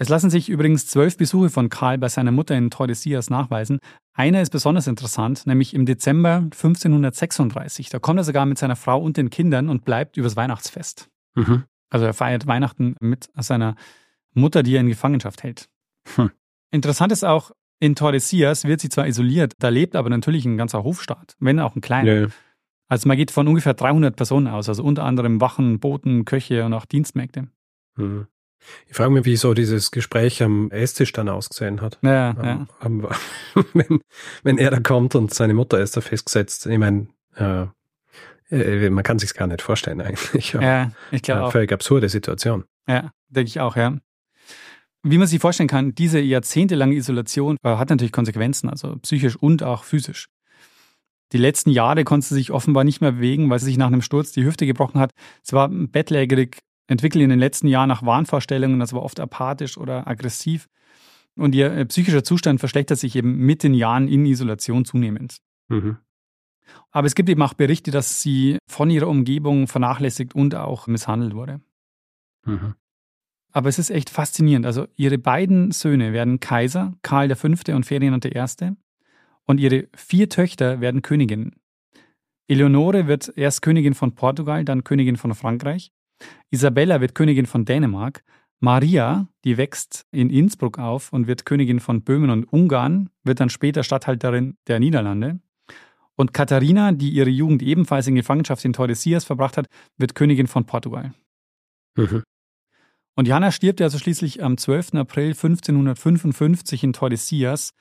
[0.00, 3.80] Es lassen sich übrigens zwölf Besuche von Karl bei seiner Mutter in Tordesillas nachweisen.
[4.14, 7.88] Einer ist besonders interessant, nämlich im Dezember 1536.
[7.88, 11.08] Da kommt er sogar mit seiner Frau und den Kindern und bleibt übers Weihnachtsfest.
[11.34, 11.64] Mhm.
[11.90, 13.74] Also er feiert Weihnachten mit seiner
[14.34, 15.68] Mutter, die er in Gefangenschaft hält.
[16.14, 16.30] Hm.
[16.70, 20.84] Interessant ist auch, in Tordesillas wird sie zwar isoliert, da lebt aber natürlich ein ganzer
[20.84, 22.12] Hofstaat, wenn auch ein kleiner.
[22.12, 22.26] Ja.
[22.88, 26.72] Also man geht von ungefähr 300 Personen aus, also unter anderem Wachen, Boten, Köche und
[26.72, 27.48] auch Dienstmägde.
[27.96, 28.26] Hm.
[28.88, 31.98] Ich frage mich, wie so dieses Gespräch am Esstisch dann ausgesehen hat.
[32.02, 32.66] Ja, um, ja.
[32.84, 33.06] Um,
[33.74, 34.00] wenn,
[34.42, 36.66] wenn er da kommt und seine Mutter ist da festgesetzt.
[36.66, 37.06] Ich meine,
[37.36, 37.66] äh,
[38.50, 40.52] äh man kann sich gar nicht vorstellen eigentlich.
[40.60, 41.52] Ja, ich glaube auch.
[41.52, 42.64] Völlig absurde Situation.
[42.88, 43.96] Ja, denke ich auch, ja.
[45.02, 49.62] Wie man sich vorstellen kann, diese jahrzehntelange Isolation äh, hat natürlich Konsequenzen, also psychisch und
[49.62, 50.28] auch physisch.
[51.32, 54.02] Die letzten Jahre konnte sie sich offenbar nicht mehr bewegen, weil sie sich nach einem
[54.02, 55.12] Sturz die Hüfte gebrochen hat.
[55.42, 60.08] Sie war bettlägerig, entwickelt in den letzten Jahren nach Wahnvorstellungen, das war oft apathisch oder
[60.08, 60.68] aggressiv.
[61.36, 65.38] Und ihr äh, psychischer Zustand verschlechtert sich eben mit den Jahren in Isolation zunehmend.
[65.68, 65.98] Mhm.
[66.90, 71.34] Aber es gibt eben auch Berichte, dass sie von ihrer Umgebung vernachlässigt und auch misshandelt
[71.34, 71.60] wurde.
[72.44, 72.74] Mhm.
[73.58, 74.66] Aber es ist echt faszinierend.
[74.66, 77.48] Also ihre beiden Söhne werden Kaiser, Karl V.
[77.48, 78.70] und Ferdinand I.
[79.46, 81.56] Und ihre vier Töchter werden Königinnen.
[82.46, 85.90] Eleonore wird erst Königin von Portugal, dann Königin von Frankreich.
[86.50, 88.22] Isabella wird Königin von Dänemark.
[88.60, 93.50] Maria, die wächst in Innsbruck auf und wird Königin von Böhmen und Ungarn, wird dann
[93.50, 95.40] später Statthalterin der Niederlande.
[96.14, 100.64] Und Katharina, die ihre Jugend ebenfalls in Gefangenschaft in Tordesillas verbracht hat, wird Königin von
[100.64, 101.12] Portugal.
[101.96, 102.22] Mhm.
[103.18, 104.94] Und Johanna stirbt also schließlich am 12.
[104.94, 107.72] April 1555 in Tordesillas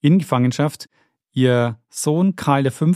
[0.00, 0.86] in Gefangenschaft.
[1.34, 2.92] Ihr Sohn Karl V.,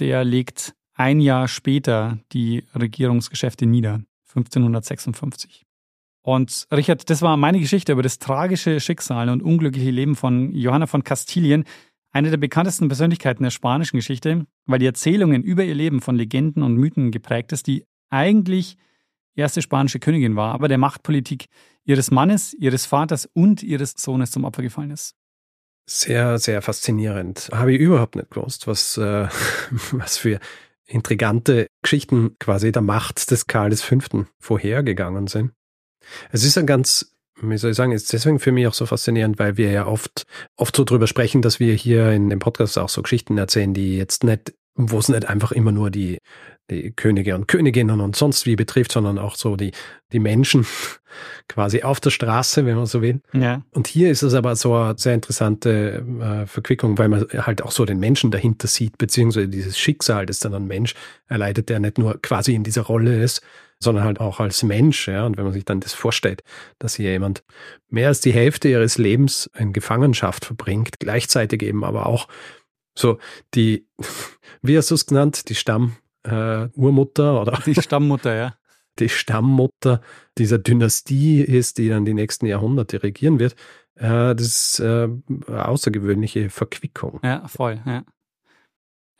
[0.00, 4.02] der legt ein Jahr später die Regierungsgeschäfte nieder,
[4.34, 5.64] 1556.
[6.20, 10.86] Und Richard, das war meine Geschichte über das tragische Schicksal und unglückliche Leben von Johanna
[10.86, 11.64] von Kastilien,
[12.10, 16.62] eine der bekanntesten Persönlichkeiten der spanischen Geschichte, weil die Erzählungen über ihr Leben von Legenden
[16.62, 18.76] und Mythen geprägt ist, die eigentlich
[19.38, 21.46] erste spanische Königin war, aber der Machtpolitik
[21.84, 25.14] ihres Mannes, ihres Vaters und ihres Sohnes zum Opfer gefallen ist.
[25.88, 27.48] Sehr, sehr faszinierend.
[27.52, 29.28] Habe ich überhaupt nicht gewusst, was, äh,
[29.92, 30.38] was für
[30.86, 34.26] intrigante Geschichten quasi der Macht des Karl V.
[34.38, 35.52] vorhergegangen sind.
[36.30, 39.38] Es ist ein ganz wie soll ich sagen, ist deswegen für mich auch so faszinierend,
[39.38, 40.24] weil wir ja oft,
[40.56, 43.96] oft so drüber sprechen, dass wir hier in dem Podcast auch so Geschichten erzählen, die
[43.96, 46.18] jetzt nicht, wo es nicht einfach immer nur die,
[46.70, 49.72] die Könige und Königinnen und sonst wie betrifft, sondern auch so die,
[50.12, 50.66] die Menschen
[51.48, 53.20] quasi auf der Straße, wenn man so will.
[53.32, 53.62] Ja.
[53.72, 57.70] Und hier ist es aber so eine sehr interessante äh, Verquickung, weil man halt auch
[57.70, 60.94] so den Menschen dahinter sieht, beziehungsweise dieses Schicksal, das dann ein Mensch
[61.28, 63.42] erleidet, der nicht nur quasi in dieser Rolle ist,
[63.80, 65.08] sondern halt auch als Mensch.
[65.08, 65.24] Ja?
[65.26, 66.42] Und wenn man sich dann das vorstellt,
[66.78, 67.44] dass hier jemand
[67.88, 72.28] mehr als die Hälfte ihres Lebens in Gefangenschaft verbringt, gleichzeitig eben aber auch
[72.96, 73.18] so
[73.54, 73.86] die,
[74.62, 77.58] wie hast du es genannt, die Stamm-Urmutter äh, oder?
[77.64, 78.54] Die Stammmutter, ja.
[78.98, 80.00] Die Stammmutter
[80.38, 83.54] dieser Dynastie ist, die dann die nächsten Jahrhunderte regieren wird.
[83.94, 85.08] Äh, das ist äh,
[85.46, 87.20] eine außergewöhnliche Verquickung.
[87.22, 88.02] Ja, voll, ja.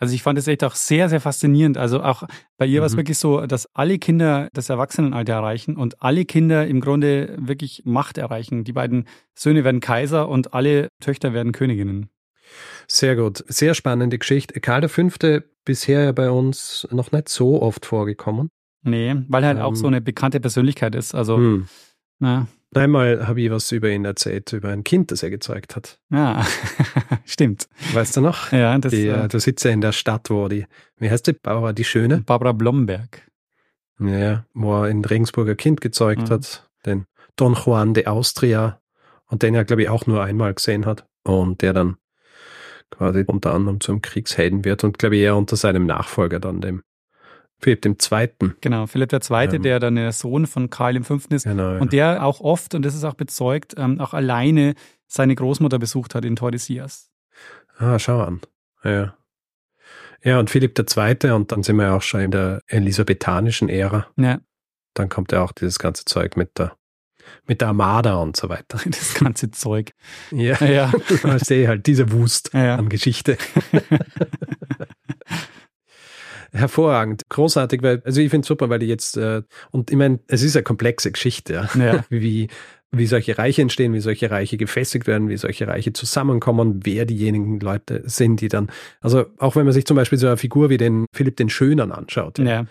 [0.00, 1.76] Also ich fand es echt auch sehr, sehr faszinierend.
[1.76, 2.22] Also auch
[2.56, 2.82] bei ihr mhm.
[2.82, 7.36] war es wirklich so, dass alle Kinder das Erwachsenenalter erreichen und alle Kinder im Grunde
[7.38, 8.64] wirklich Macht erreichen.
[8.64, 12.10] Die beiden Söhne werden Kaiser und alle Töchter werden Königinnen.
[12.86, 13.44] Sehr gut.
[13.48, 14.60] Sehr spannende Geschichte.
[14.60, 15.08] Karl V.
[15.64, 18.48] bisher bei uns noch nicht so oft vorgekommen.
[18.82, 21.14] Nee, weil er halt ähm, auch so eine bekannte Persönlichkeit ist.
[21.14, 21.68] Also, hm.
[22.18, 22.46] na.
[22.74, 25.98] Einmal habe ich was über ihn erzählt, über ein Kind, das er gezeugt hat.
[26.10, 26.46] Ja,
[27.24, 27.66] stimmt.
[27.94, 28.52] Weißt du noch?
[28.52, 30.66] Ja, das die, äh, Du sitzt ja in der Stadt, wo die,
[30.98, 32.20] wie heißt die, Barbara die Schöne?
[32.20, 33.22] Barbara Blomberg.
[33.98, 36.30] Ja, wo er in Regensburg ein Kind gezeugt mhm.
[36.30, 38.80] hat, den Don Juan de Austria,
[39.28, 41.06] und den er, glaube ich, auch nur einmal gesehen hat.
[41.24, 41.96] Und der dann
[42.90, 46.82] quasi unter anderem zum Kriegshelden wird und, glaube ich, eher unter seinem Nachfolger dann, dem
[47.60, 48.28] Philipp II.
[48.60, 51.16] Genau, Philipp II., ähm, der dann der Sohn von Karl V.
[51.30, 51.78] ist genau, ja.
[51.78, 54.74] und der auch oft, und das ist auch bezeugt, ähm, auch alleine
[55.06, 57.10] seine Großmutter besucht hat in Tordesillas.
[57.78, 58.40] Ah, schau an.
[58.84, 59.14] Ja.
[60.22, 61.30] Ja, und Philipp II.
[61.30, 64.06] und dann sind wir ja auch schon in der elisabethanischen Ära.
[64.16, 64.40] Ja.
[64.94, 66.76] Dann kommt ja auch dieses ganze Zeug mit der,
[67.46, 68.78] mit der Armada und so weiter.
[68.88, 69.92] Das ganze Zeug.
[70.30, 70.92] Ja, ja.
[71.36, 72.76] ich sehe halt diese Wust ja.
[72.76, 73.36] an Geschichte.
[76.52, 80.20] hervorragend, großartig, weil, also ich finde es super, weil die jetzt, äh, und ich meine,
[80.28, 81.68] es ist eine komplexe Geschichte, ja.
[81.78, 82.04] ja.
[82.08, 82.48] wie,
[82.90, 87.60] wie solche Reiche entstehen, wie solche Reiche gefestigt werden, wie solche Reiche zusammenkommen, wer diejenigen
[87.60, 88.70] Leute sind, die dann,
[89.00, 91.92] also auch wenn man sich zum Beispiel so eine Figur wie den Philipp den Schönern
[91.92, 92.66] anschaut, ja.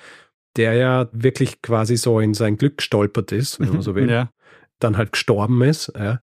[0.58, 4.32] Der ja wirklich quasi so in sein Glück gestolpert ist, wenn man so will, ja.
[4.80, 6.20] dann halt gestorben ist, ja,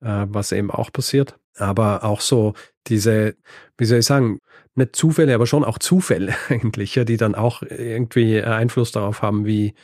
[0.00, 2.54] äh, was eben auch passiert, aber auch so
[2.86, 3.36] diese,
[3.78, 4.38] wie soll ich sagen,
[4.74, 9.46] nicht Zufälle, aber schon auch Zufälle eigentlich, ja, die dann auch irgendwie Einfluss darauf haben,
[9.46, 9.74] wie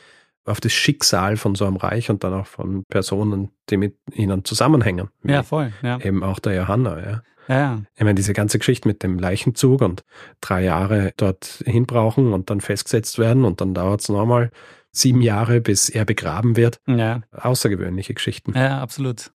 [0.43, 4.43] auf das Schicksal von so einem Reich und dann auch von Personen, die mit ihnen
[4.43, 5.09] zusammenhängen.
[5.23, 5.71] Ja, voll.
[5.83, 5.99] Ja.
[6.01, 7.23] Eben auch der Johanna, ja.
[7.47, 7.81] Ja.
[7.95, 10.03] Ich meine, diese ganze Geschichte mit dem Leichenzug und
[10.41, 14.51] drei Jahre dort hinbrauchen und dann festgesetzt werden und dann dauert es nochmal
[14.91, 16.79] sieben Jahre, bis er begraben wird.
[16.87, 17.21] Ja.
[17.31, 18.53] Außergewöhnliche Geschichten.
[18.55, 19.31] Ja, absolut.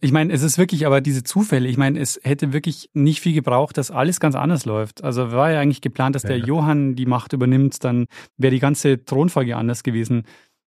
[0.00, 1.68] Ich meine, es ist wirklich aber diese Zufälle.
[1.68, 5.02] Ich meine, es hätte wirklich nicht viel gebraucht, dass alles ganz anders läuft.
[5.02, 6.30] Also war ja eigentlich geplant, dass ja.
[6.30, 10.24] der Johann die Macht übernimmt, dann wäre die ganze Thronfolge anders gewesen.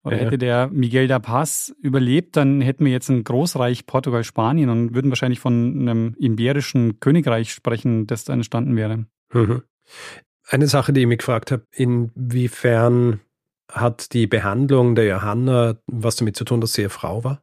[0.02, 0.24] Oder ja.
[0.24, 4.94] hätte der Miguel da Paz überlebt, dann hätten wir jetzt ein Großreich Portugal, Spanien und
[4.94, 9.04] würden wahrscheinlich von einem iberischen Königreich sprechen, das da entstanden wäre.
[9.32, 9.62] Mhm.
[10.48, 13.20] Eine Sache, die ich mich gefragt habe, inwiefern
[13.70, 17.42] hat die Behandlung der Johanna was damit zu tun, dass sie eine Frau war?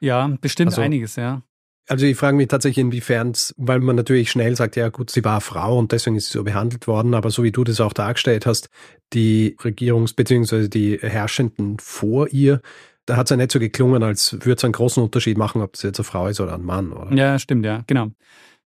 [0.00, 1.42] Ja, bestimmt also, einiges, ja.
[1.86, 5.22] Also ich frage mich tatsächlich, inwiefern es, weil man natürlich schnell sagt, ja gut, sie
[5.22, 7.92] war Frau und deswegen ist sie so behandelt worden, aber so wie du das auch
[7.92, 8.70] dargestellt hast,
[9.12, 10.68] die Regierungs- bzw.
[10.68, 12.62] die Herrschenden vor ihr,
[13.04, 15.74] da hat es ja nicht so geklungen, als würde es einen großen Unterschied machen, ob
[15.74, 17.14] es jetzt eine Frau ist oder ein Mann, oder?
[17.14, 18.08] Ja, stimmt, ja, genau.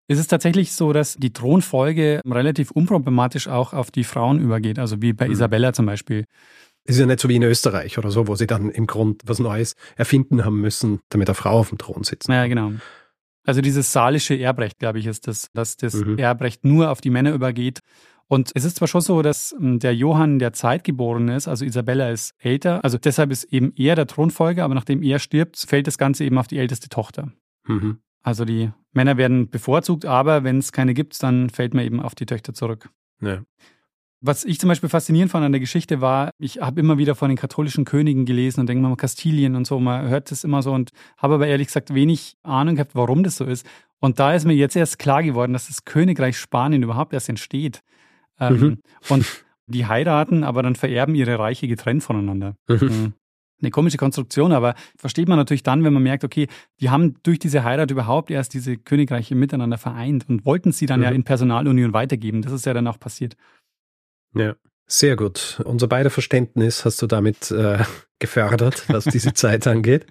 [0.07, 5.01] Es ist tatsächlich so, dass die Thronfolge relativ unproblematisch auch auf die Frauen übergeht, also
[5.01, 5.33] wie bei mhm.
[5.33, 6.25] Isabella zum Beispiel.
[6.85, 9.21] Es ist ja nicht so wie in Österreich oder so, wo sie dann im Grund
[9.27, 12.29] was Neues erfinden haben müssen, damit eine Frau auf dem Thron sitzt.
[12.29, 12.73] Ja, genau.
[13.49, 16.18] Also dieses saalische Erbrecht, glaube ich, ist das, dass das mhm.
[16.18, 17.80] Erbrecht nur auf die Männer übergeht.
[18.26, 21.64] Und es ist zwar schon so, dass hm, der Johann der Zeit geboren ist, also
[21.64, 25.86] Isabella ist älter, also deshalb ist eben er der Thronfolger, aber nachdem er stirbt, fällt
[25.86, 27.32] das Ganze eben auf die älteste Tochter.
[27.66, 28.01] Mhm.
[28.22, 32.14] Also die Männer werden bevorzugt, aber wenn es keine gibt, dann fällt man eben auf
[32.14, 32.90] die Töchter zurück.
[33.22, 33.44] Ja.
[34.21, 37.29] Was ich zum Beispiel faszinierend fand an der Geschichte war, ich habe immer wieder von
[37.29, 40.73] den katholischen Königen gelesen und denke mal Kastilien und so, man hört das immer so
[40.73, 43.64] und habe aber ehrlich gesagt wenig Ahnung gehabt, warum das so ist.
[44.01, 47.83] Und da ist mir jetzt erst klar geworden, dass das Königreich Spanien überhaupt erst entsteht.
[48.41, 48.79] Ähm, mhm.
[49.09, 52.57] Und die heiraten, aber dann vererben ihre Reiche getrennt voneinander.
[52.69, 52.79] Mhm.
[52.81, 53.12] mhm.
[53.61, 56.47] Eine komische Konstruktion, aber versteht man natürlich dann, wenn man merkt, okay,
[56.81, 61.01] die haben durch diese Heirat überhaupt erst diese Königreiche miteinander vereint und wollten sie dann
[61.01, 61.05] mhm.
[61.05, 62.41] ja in Personalunion weitergeben.
[62.41, 63.37] Das ist ja dann auch passiert.
[64.35, 64.55] Ja,
[64.87, 65.61] sehr gut.
[65.64, 67.79] Unser beider Verständnis hast du damit äh,
[68.18, 70.07] gefördert, was diese Zeit angeht.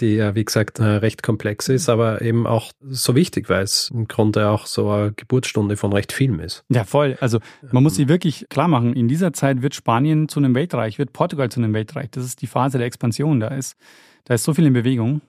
[0.00, 3.90] die ja, wie gesagt, äh, recht komplex ist, aber eben auch so wichtig, weil es
[3.90, 6.64] im Grunde auch so eine Geburtsstunde von recht vielem ist.
[6.68, 7.16] Ja, voll.
[7.20, 7.38] Also
[7.70, 11.12] man muss sich wirklich klar machen, in dieser Zeit wird Spanien zu einem Weltreich, wird
[11.12, 12.10] Portugal zu einem Weltreich.
[12.10, 13.38] Das ist die Phase der Expansion.
[13.38, 13.76] Da ist,
[14.24, 15.20] da ist so viel in Bewegung.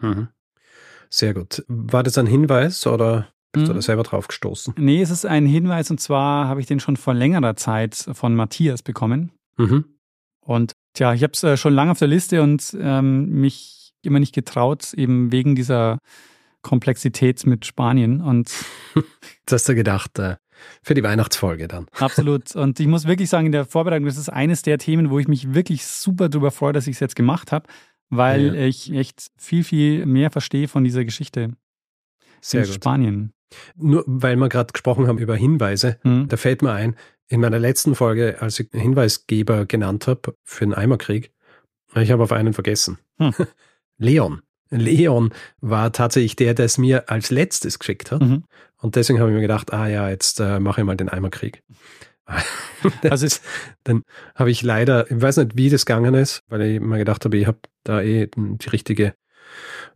[0.00, 0.28] Mhm.
[1.08, 1.64] Sehr gut.
[1.68, 4.74] War das ein Hinweis oder bist du da selber drauf gestoßen?
[4.76, 8.34] Nee, es ist ein Hinweis und zwar habe ich den schon vor längerer Zeit von
[8.34, 9.32] Matthias bekommen.
[9.56, 9.84] Mhm.
[10.40, 14.20] Und tja, ich habe es äh, schon lange auf der Liste und ähm, mich immer
[14.20, 15.98] nicht getraut, eben wegen dieser
[16.62, 18.20] Komplexität mit Spanien.
[18.20, 18.52] Und
[19.46, 20.36] das hast du gedacht, äh,
[20.82, 21.86] für die Weihnachtsfolge dann.
[21.98, 22.54] Absolut.
[22.54, 25.28] Und ich muss wirklich sagen, in der Vorbereitung, das ist eines der Themen, wo ich
[25.28, 27.66] mich wirklich super darüber freue, dass ich es jetzt gemacht habe,
[28.08, 28.66] weil ja.
[28.66, 31.52] ich echt viel, viel mehr verstehe von dieser Geschichte
[32.40, 32.74] Sehr in gut.
[32.74, 33.32] Spanien.
[33.76, 36.28] Nur weil wir gerade gesprochen haben über Hinweise, mhm.
[36.28, 36.96] da fällt mir ein,
[37.28, 41.32] in meiner letzten Folge, als ich Hinweisgeber genannt habe für den Eimerkrieg,
[41.94, 42.98] ich habe auf einen vergessen.
[43.18, 43.32] Hm.
[43.98, 44.42] Leon.
[44.70, 48.22] Leon war tatsächlich der, der es mir als letztes geschickt hat.
[48.22, 48.44] Mhm.
[48.76, 51.62] Und deswegen habe ich mir gedacht, ah ja, jetzt äh, mache ich mal den Eimerkrieg.
[53.10, 53.42] also ist,
[53.84, 54.02] dann
[54.34, 57.36] habe ich leider, ich weiß nicht, wie das gegangen ist, weil ich mir gedacht habe,
[57.36, 59.14] ich habe da eh die richtige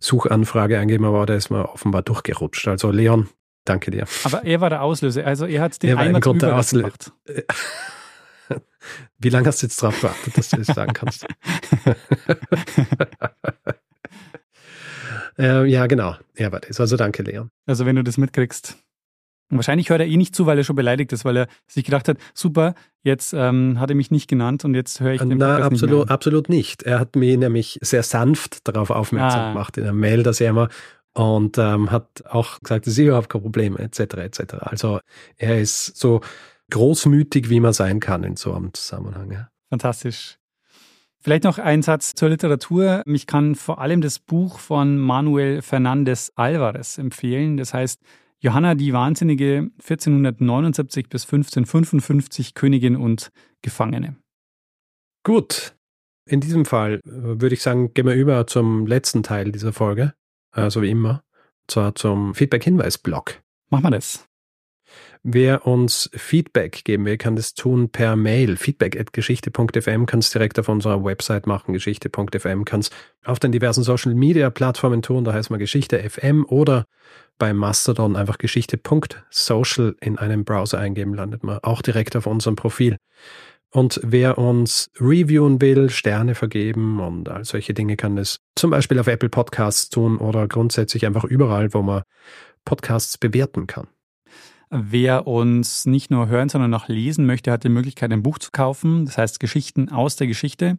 [0.00, 2.66] Suchanfrage eingegeben, aber da ist mir offenbar durchgerutscht.
[2.66, 3.28] Also Leon,
[3.64, 4.06] Danke dir.
[4.24, 5.26] Aber er war der Auslöser.
[5.26, 6.92] Also er hat den er einmal Grund der Auslöser.
[9.18, 11.26] Wie lange hast du jetzt drauf gewartet, dass du das sagen kannst?
[15.38, 16.16] äh, ja, genau.
[16.34, 16.78] Er war das.
[16.78, 17.48] Also danke, Leon.
[17.66, 18.76] Also wenn du das mitkriegst.
[19.50, 22.08] Wahrscheinlich hört er eh nicht zu, weil er schon beleidigt ist, weil er sich gedacht
[22.08, 25.58] hat, super, jetzt ähm, hat er mich nicht genannt und jetzt höre ich den Na,
[25.58, 26.82] absolut, nicht absolut nicht.
[26.82, 29.52] Er hat mich nämlich sehr sanft darauf aufmerksam ah.
[29.52, 30.70] gemacht in der Mail, dass er immer
[31.14, 34.00] und ähm, hat auch gesagt, das ist überhaupt kein Problem, etc.
[34.14, 34.54] etc.
[34.60, 35.00] Also
[35.36, 36.20] er ist so
[36.70, 39.30] großmütig, wie man sein kann in so einem Zusammenhang.
[39.30, 39.48] Ja.
[39.70, 40.38] Fantastisch.
[41.20, 43.02] Vielleicht noch ein Satz zur Literatur.
[43.06, 47.56] Mich kann vor allem das Buch von Manuel Fernandez Alvarez empfehlen.
[47.56, 48.02] Das heißt
[48.40, 53.30] Johanna die Wahnsinnige 1479 bis 1555 Königin und
[53.62, 54.16] Gefangene.
[55.22, 55.74] Gut.
[56.26, 60.12] In diesem Fall äh, würde ich sagen, gehen wir über zum letzten Teil dieser Folge
[60.54, 61.22] äh, so wie immer,
[61.68, 63.40] zwar zum Feedback-Hinweis-Blog.
[63.70, 64.26] Machen wir das.
[65.26, 68.58] Wer uns Feedback geben will, kann das tun per Mail.
[68.58, 72.90] Feedback at geschichte.fm kann es direkt auf unserer Website machen, geschichte.fm, kann es
[73.24, 76.84] auf den diversen Social Media Plattformen tun, da heißt man Geschichte FM oder
[77.38, 82.98] bei Mastodon einfach geschichte.social in einem Browser eingeben, landet man auch direkt auf unserem Profil.
[83.74, 89.00] Und wer uns reviewen will, Sterne vergeben und all solche Dinge kann das zum Beispiel
[89.00, 92.04] auf Apple Podcasts tun oder grundsätzlich einfach überall, wo man
[92.64, 93.88] Podcasts bewerten kann.
[94.70, 98.52] Wer uns nicht nur hören, sondern auch lesen möchte, hat die Möglichkeit, ein Buch zu
[98.52, 99.06] kaufen.
[99.06, 100.78] Das heißt Geschichten aus der Geschichte.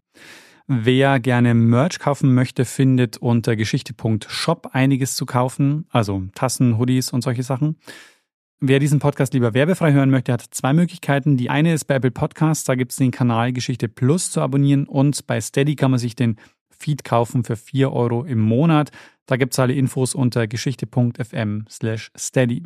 [0.66, 5.86] Wer gerne Merch kaufen möchte, findet unter geschichte.shop einiges zu kaufen.
[5.90, 7.76] Also Tassen, Hoodies und solche Sachen.
[8.68, 11.38] Wer diesen Podcast lieber werbefrei hören möchte, hat zwei Möglichkeiten.
[11.38, 14.88] Die eine ist bei Apple Podcasts, da gibt es den Kanal Geschichte Plus zu abonnieren
[14.88, 16.38] und bei Steady kann man sich den
[16.72, 18.90] Feed kaufen für 4 Euro im Monat.
[19.28, 22.64] Da gibt es alle Infos unter geschichte.fm slash steady.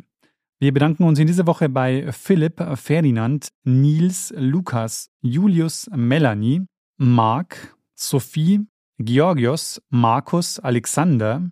[0.58, 6.62] Wir bedanken uns in dieser Woche bei Philipp, Ferdinand, Nils, Lukas, Julius, Melanie,
[6.96, 8.60] Marc, Sophie,
[8.96, 11.50] Georgios, Markus, Alexander,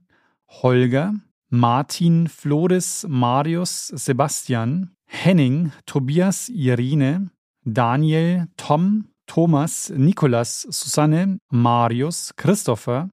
[0.48, 1.12] Holger,
[1.50, 7.30] Martin, Floris, Marius, Sebastian, Henning, Tobias, Irene,
[7.64, 13.08] Daniel, Tom, Thomas, Nikolas, Susanne, Marius, Christopher,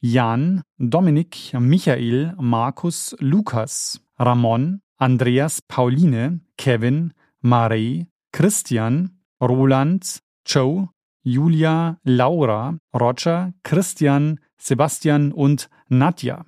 [0.00, 7.12] Jan, Dominik, Michael, Markus, Lukas, Ramon, Andreas, Pauline, Kevin,
[7.42, 9.10] Marie, Christian,
[9.40, 10.88] Roland, Joe,
[11.24, 16.44] Julia, Laura, Roger, Christian, Sebastian und Nadja.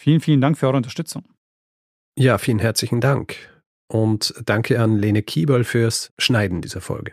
[0.00, 1.24] Vielen, vielen Dank für eure Unterstützung.
[2.16, 3.36] Ja, vielen herzlichen Dank.
[3.86, 7.12] Und danke an Lene Kiebel fürs Schneiden dieser Folge.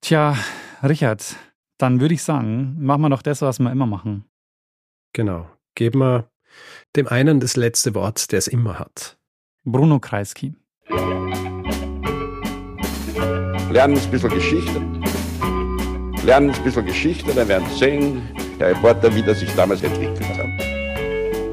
[0.00, 0.38] Tja,
[0.82, 1.36] Richard,
[1.76, 4.24] dann würde ich sagen, machen wir doch das, was wir immer machen.
[5.12, 5.46] Genau.
[5.74, 6.30] Geben wir
[6.96, 9.18] dem einen das letzte Wort, der es immer hat.
[9.64, 10.54] Bruno Kreisky.
[13.70, 14.80] Lernen ein bisschen Geschichte.
[16.24, 18.22] Lernen ein bisschen Geschichte, dann werden Sie sehen,
[18.58, 20.41] der Reporter, wie das sich damals entwickelt hat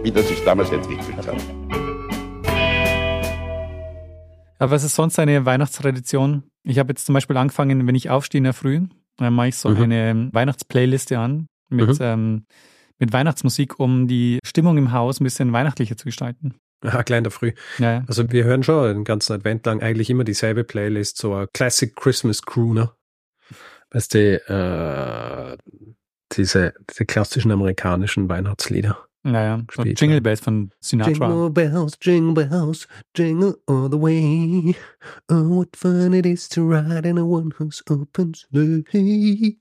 [0.09, 1.27] wie das sich damals entwickelt hat.
[4.57, 6.43] Aber was ist sonst eine Weihnachtstradition?
[6.63, 8.81] Ich habe jetzt zum Beispiel angefangen, wenn ich aufstehe in der Früh,
[9.17, 9.83] dann mache ich so mhm.
[9.83, 11.97] eine Weihnachtsplayliste an mit, mhm.
[12.01, 12.45] ähm,
[12.97, 16.55] mit Weihnachtsmusik, um die Stimmung im Haus ein bisschen weihnachtlicher zu gestalten.
[16.81, 17.51] Ah, klein der Früh.
[17.77, 18.03] Ja, ja.
[18.07, 21.95] Also wir hören schon den ganzen Advent lang eigentlich immer dieselbe Playlist, so ein Classic
[21.95, 22.95] Christmas Crooner.
[23.91, 25.57] Weißt du, äh,
[26.31, 29.08] diese, diese klassischen amerikanischen Weihnachtslieder.
[29.23, 30.21] Naja, so gespielt Jingle.
[30.21, 31.27] Bells von Sinatra.
[31.27, 34.75] Jingle bells, jingle bells, jingle all the way.
[35.29, 39.57] Oh, what fun it is to ride in a one-horse open sleigh.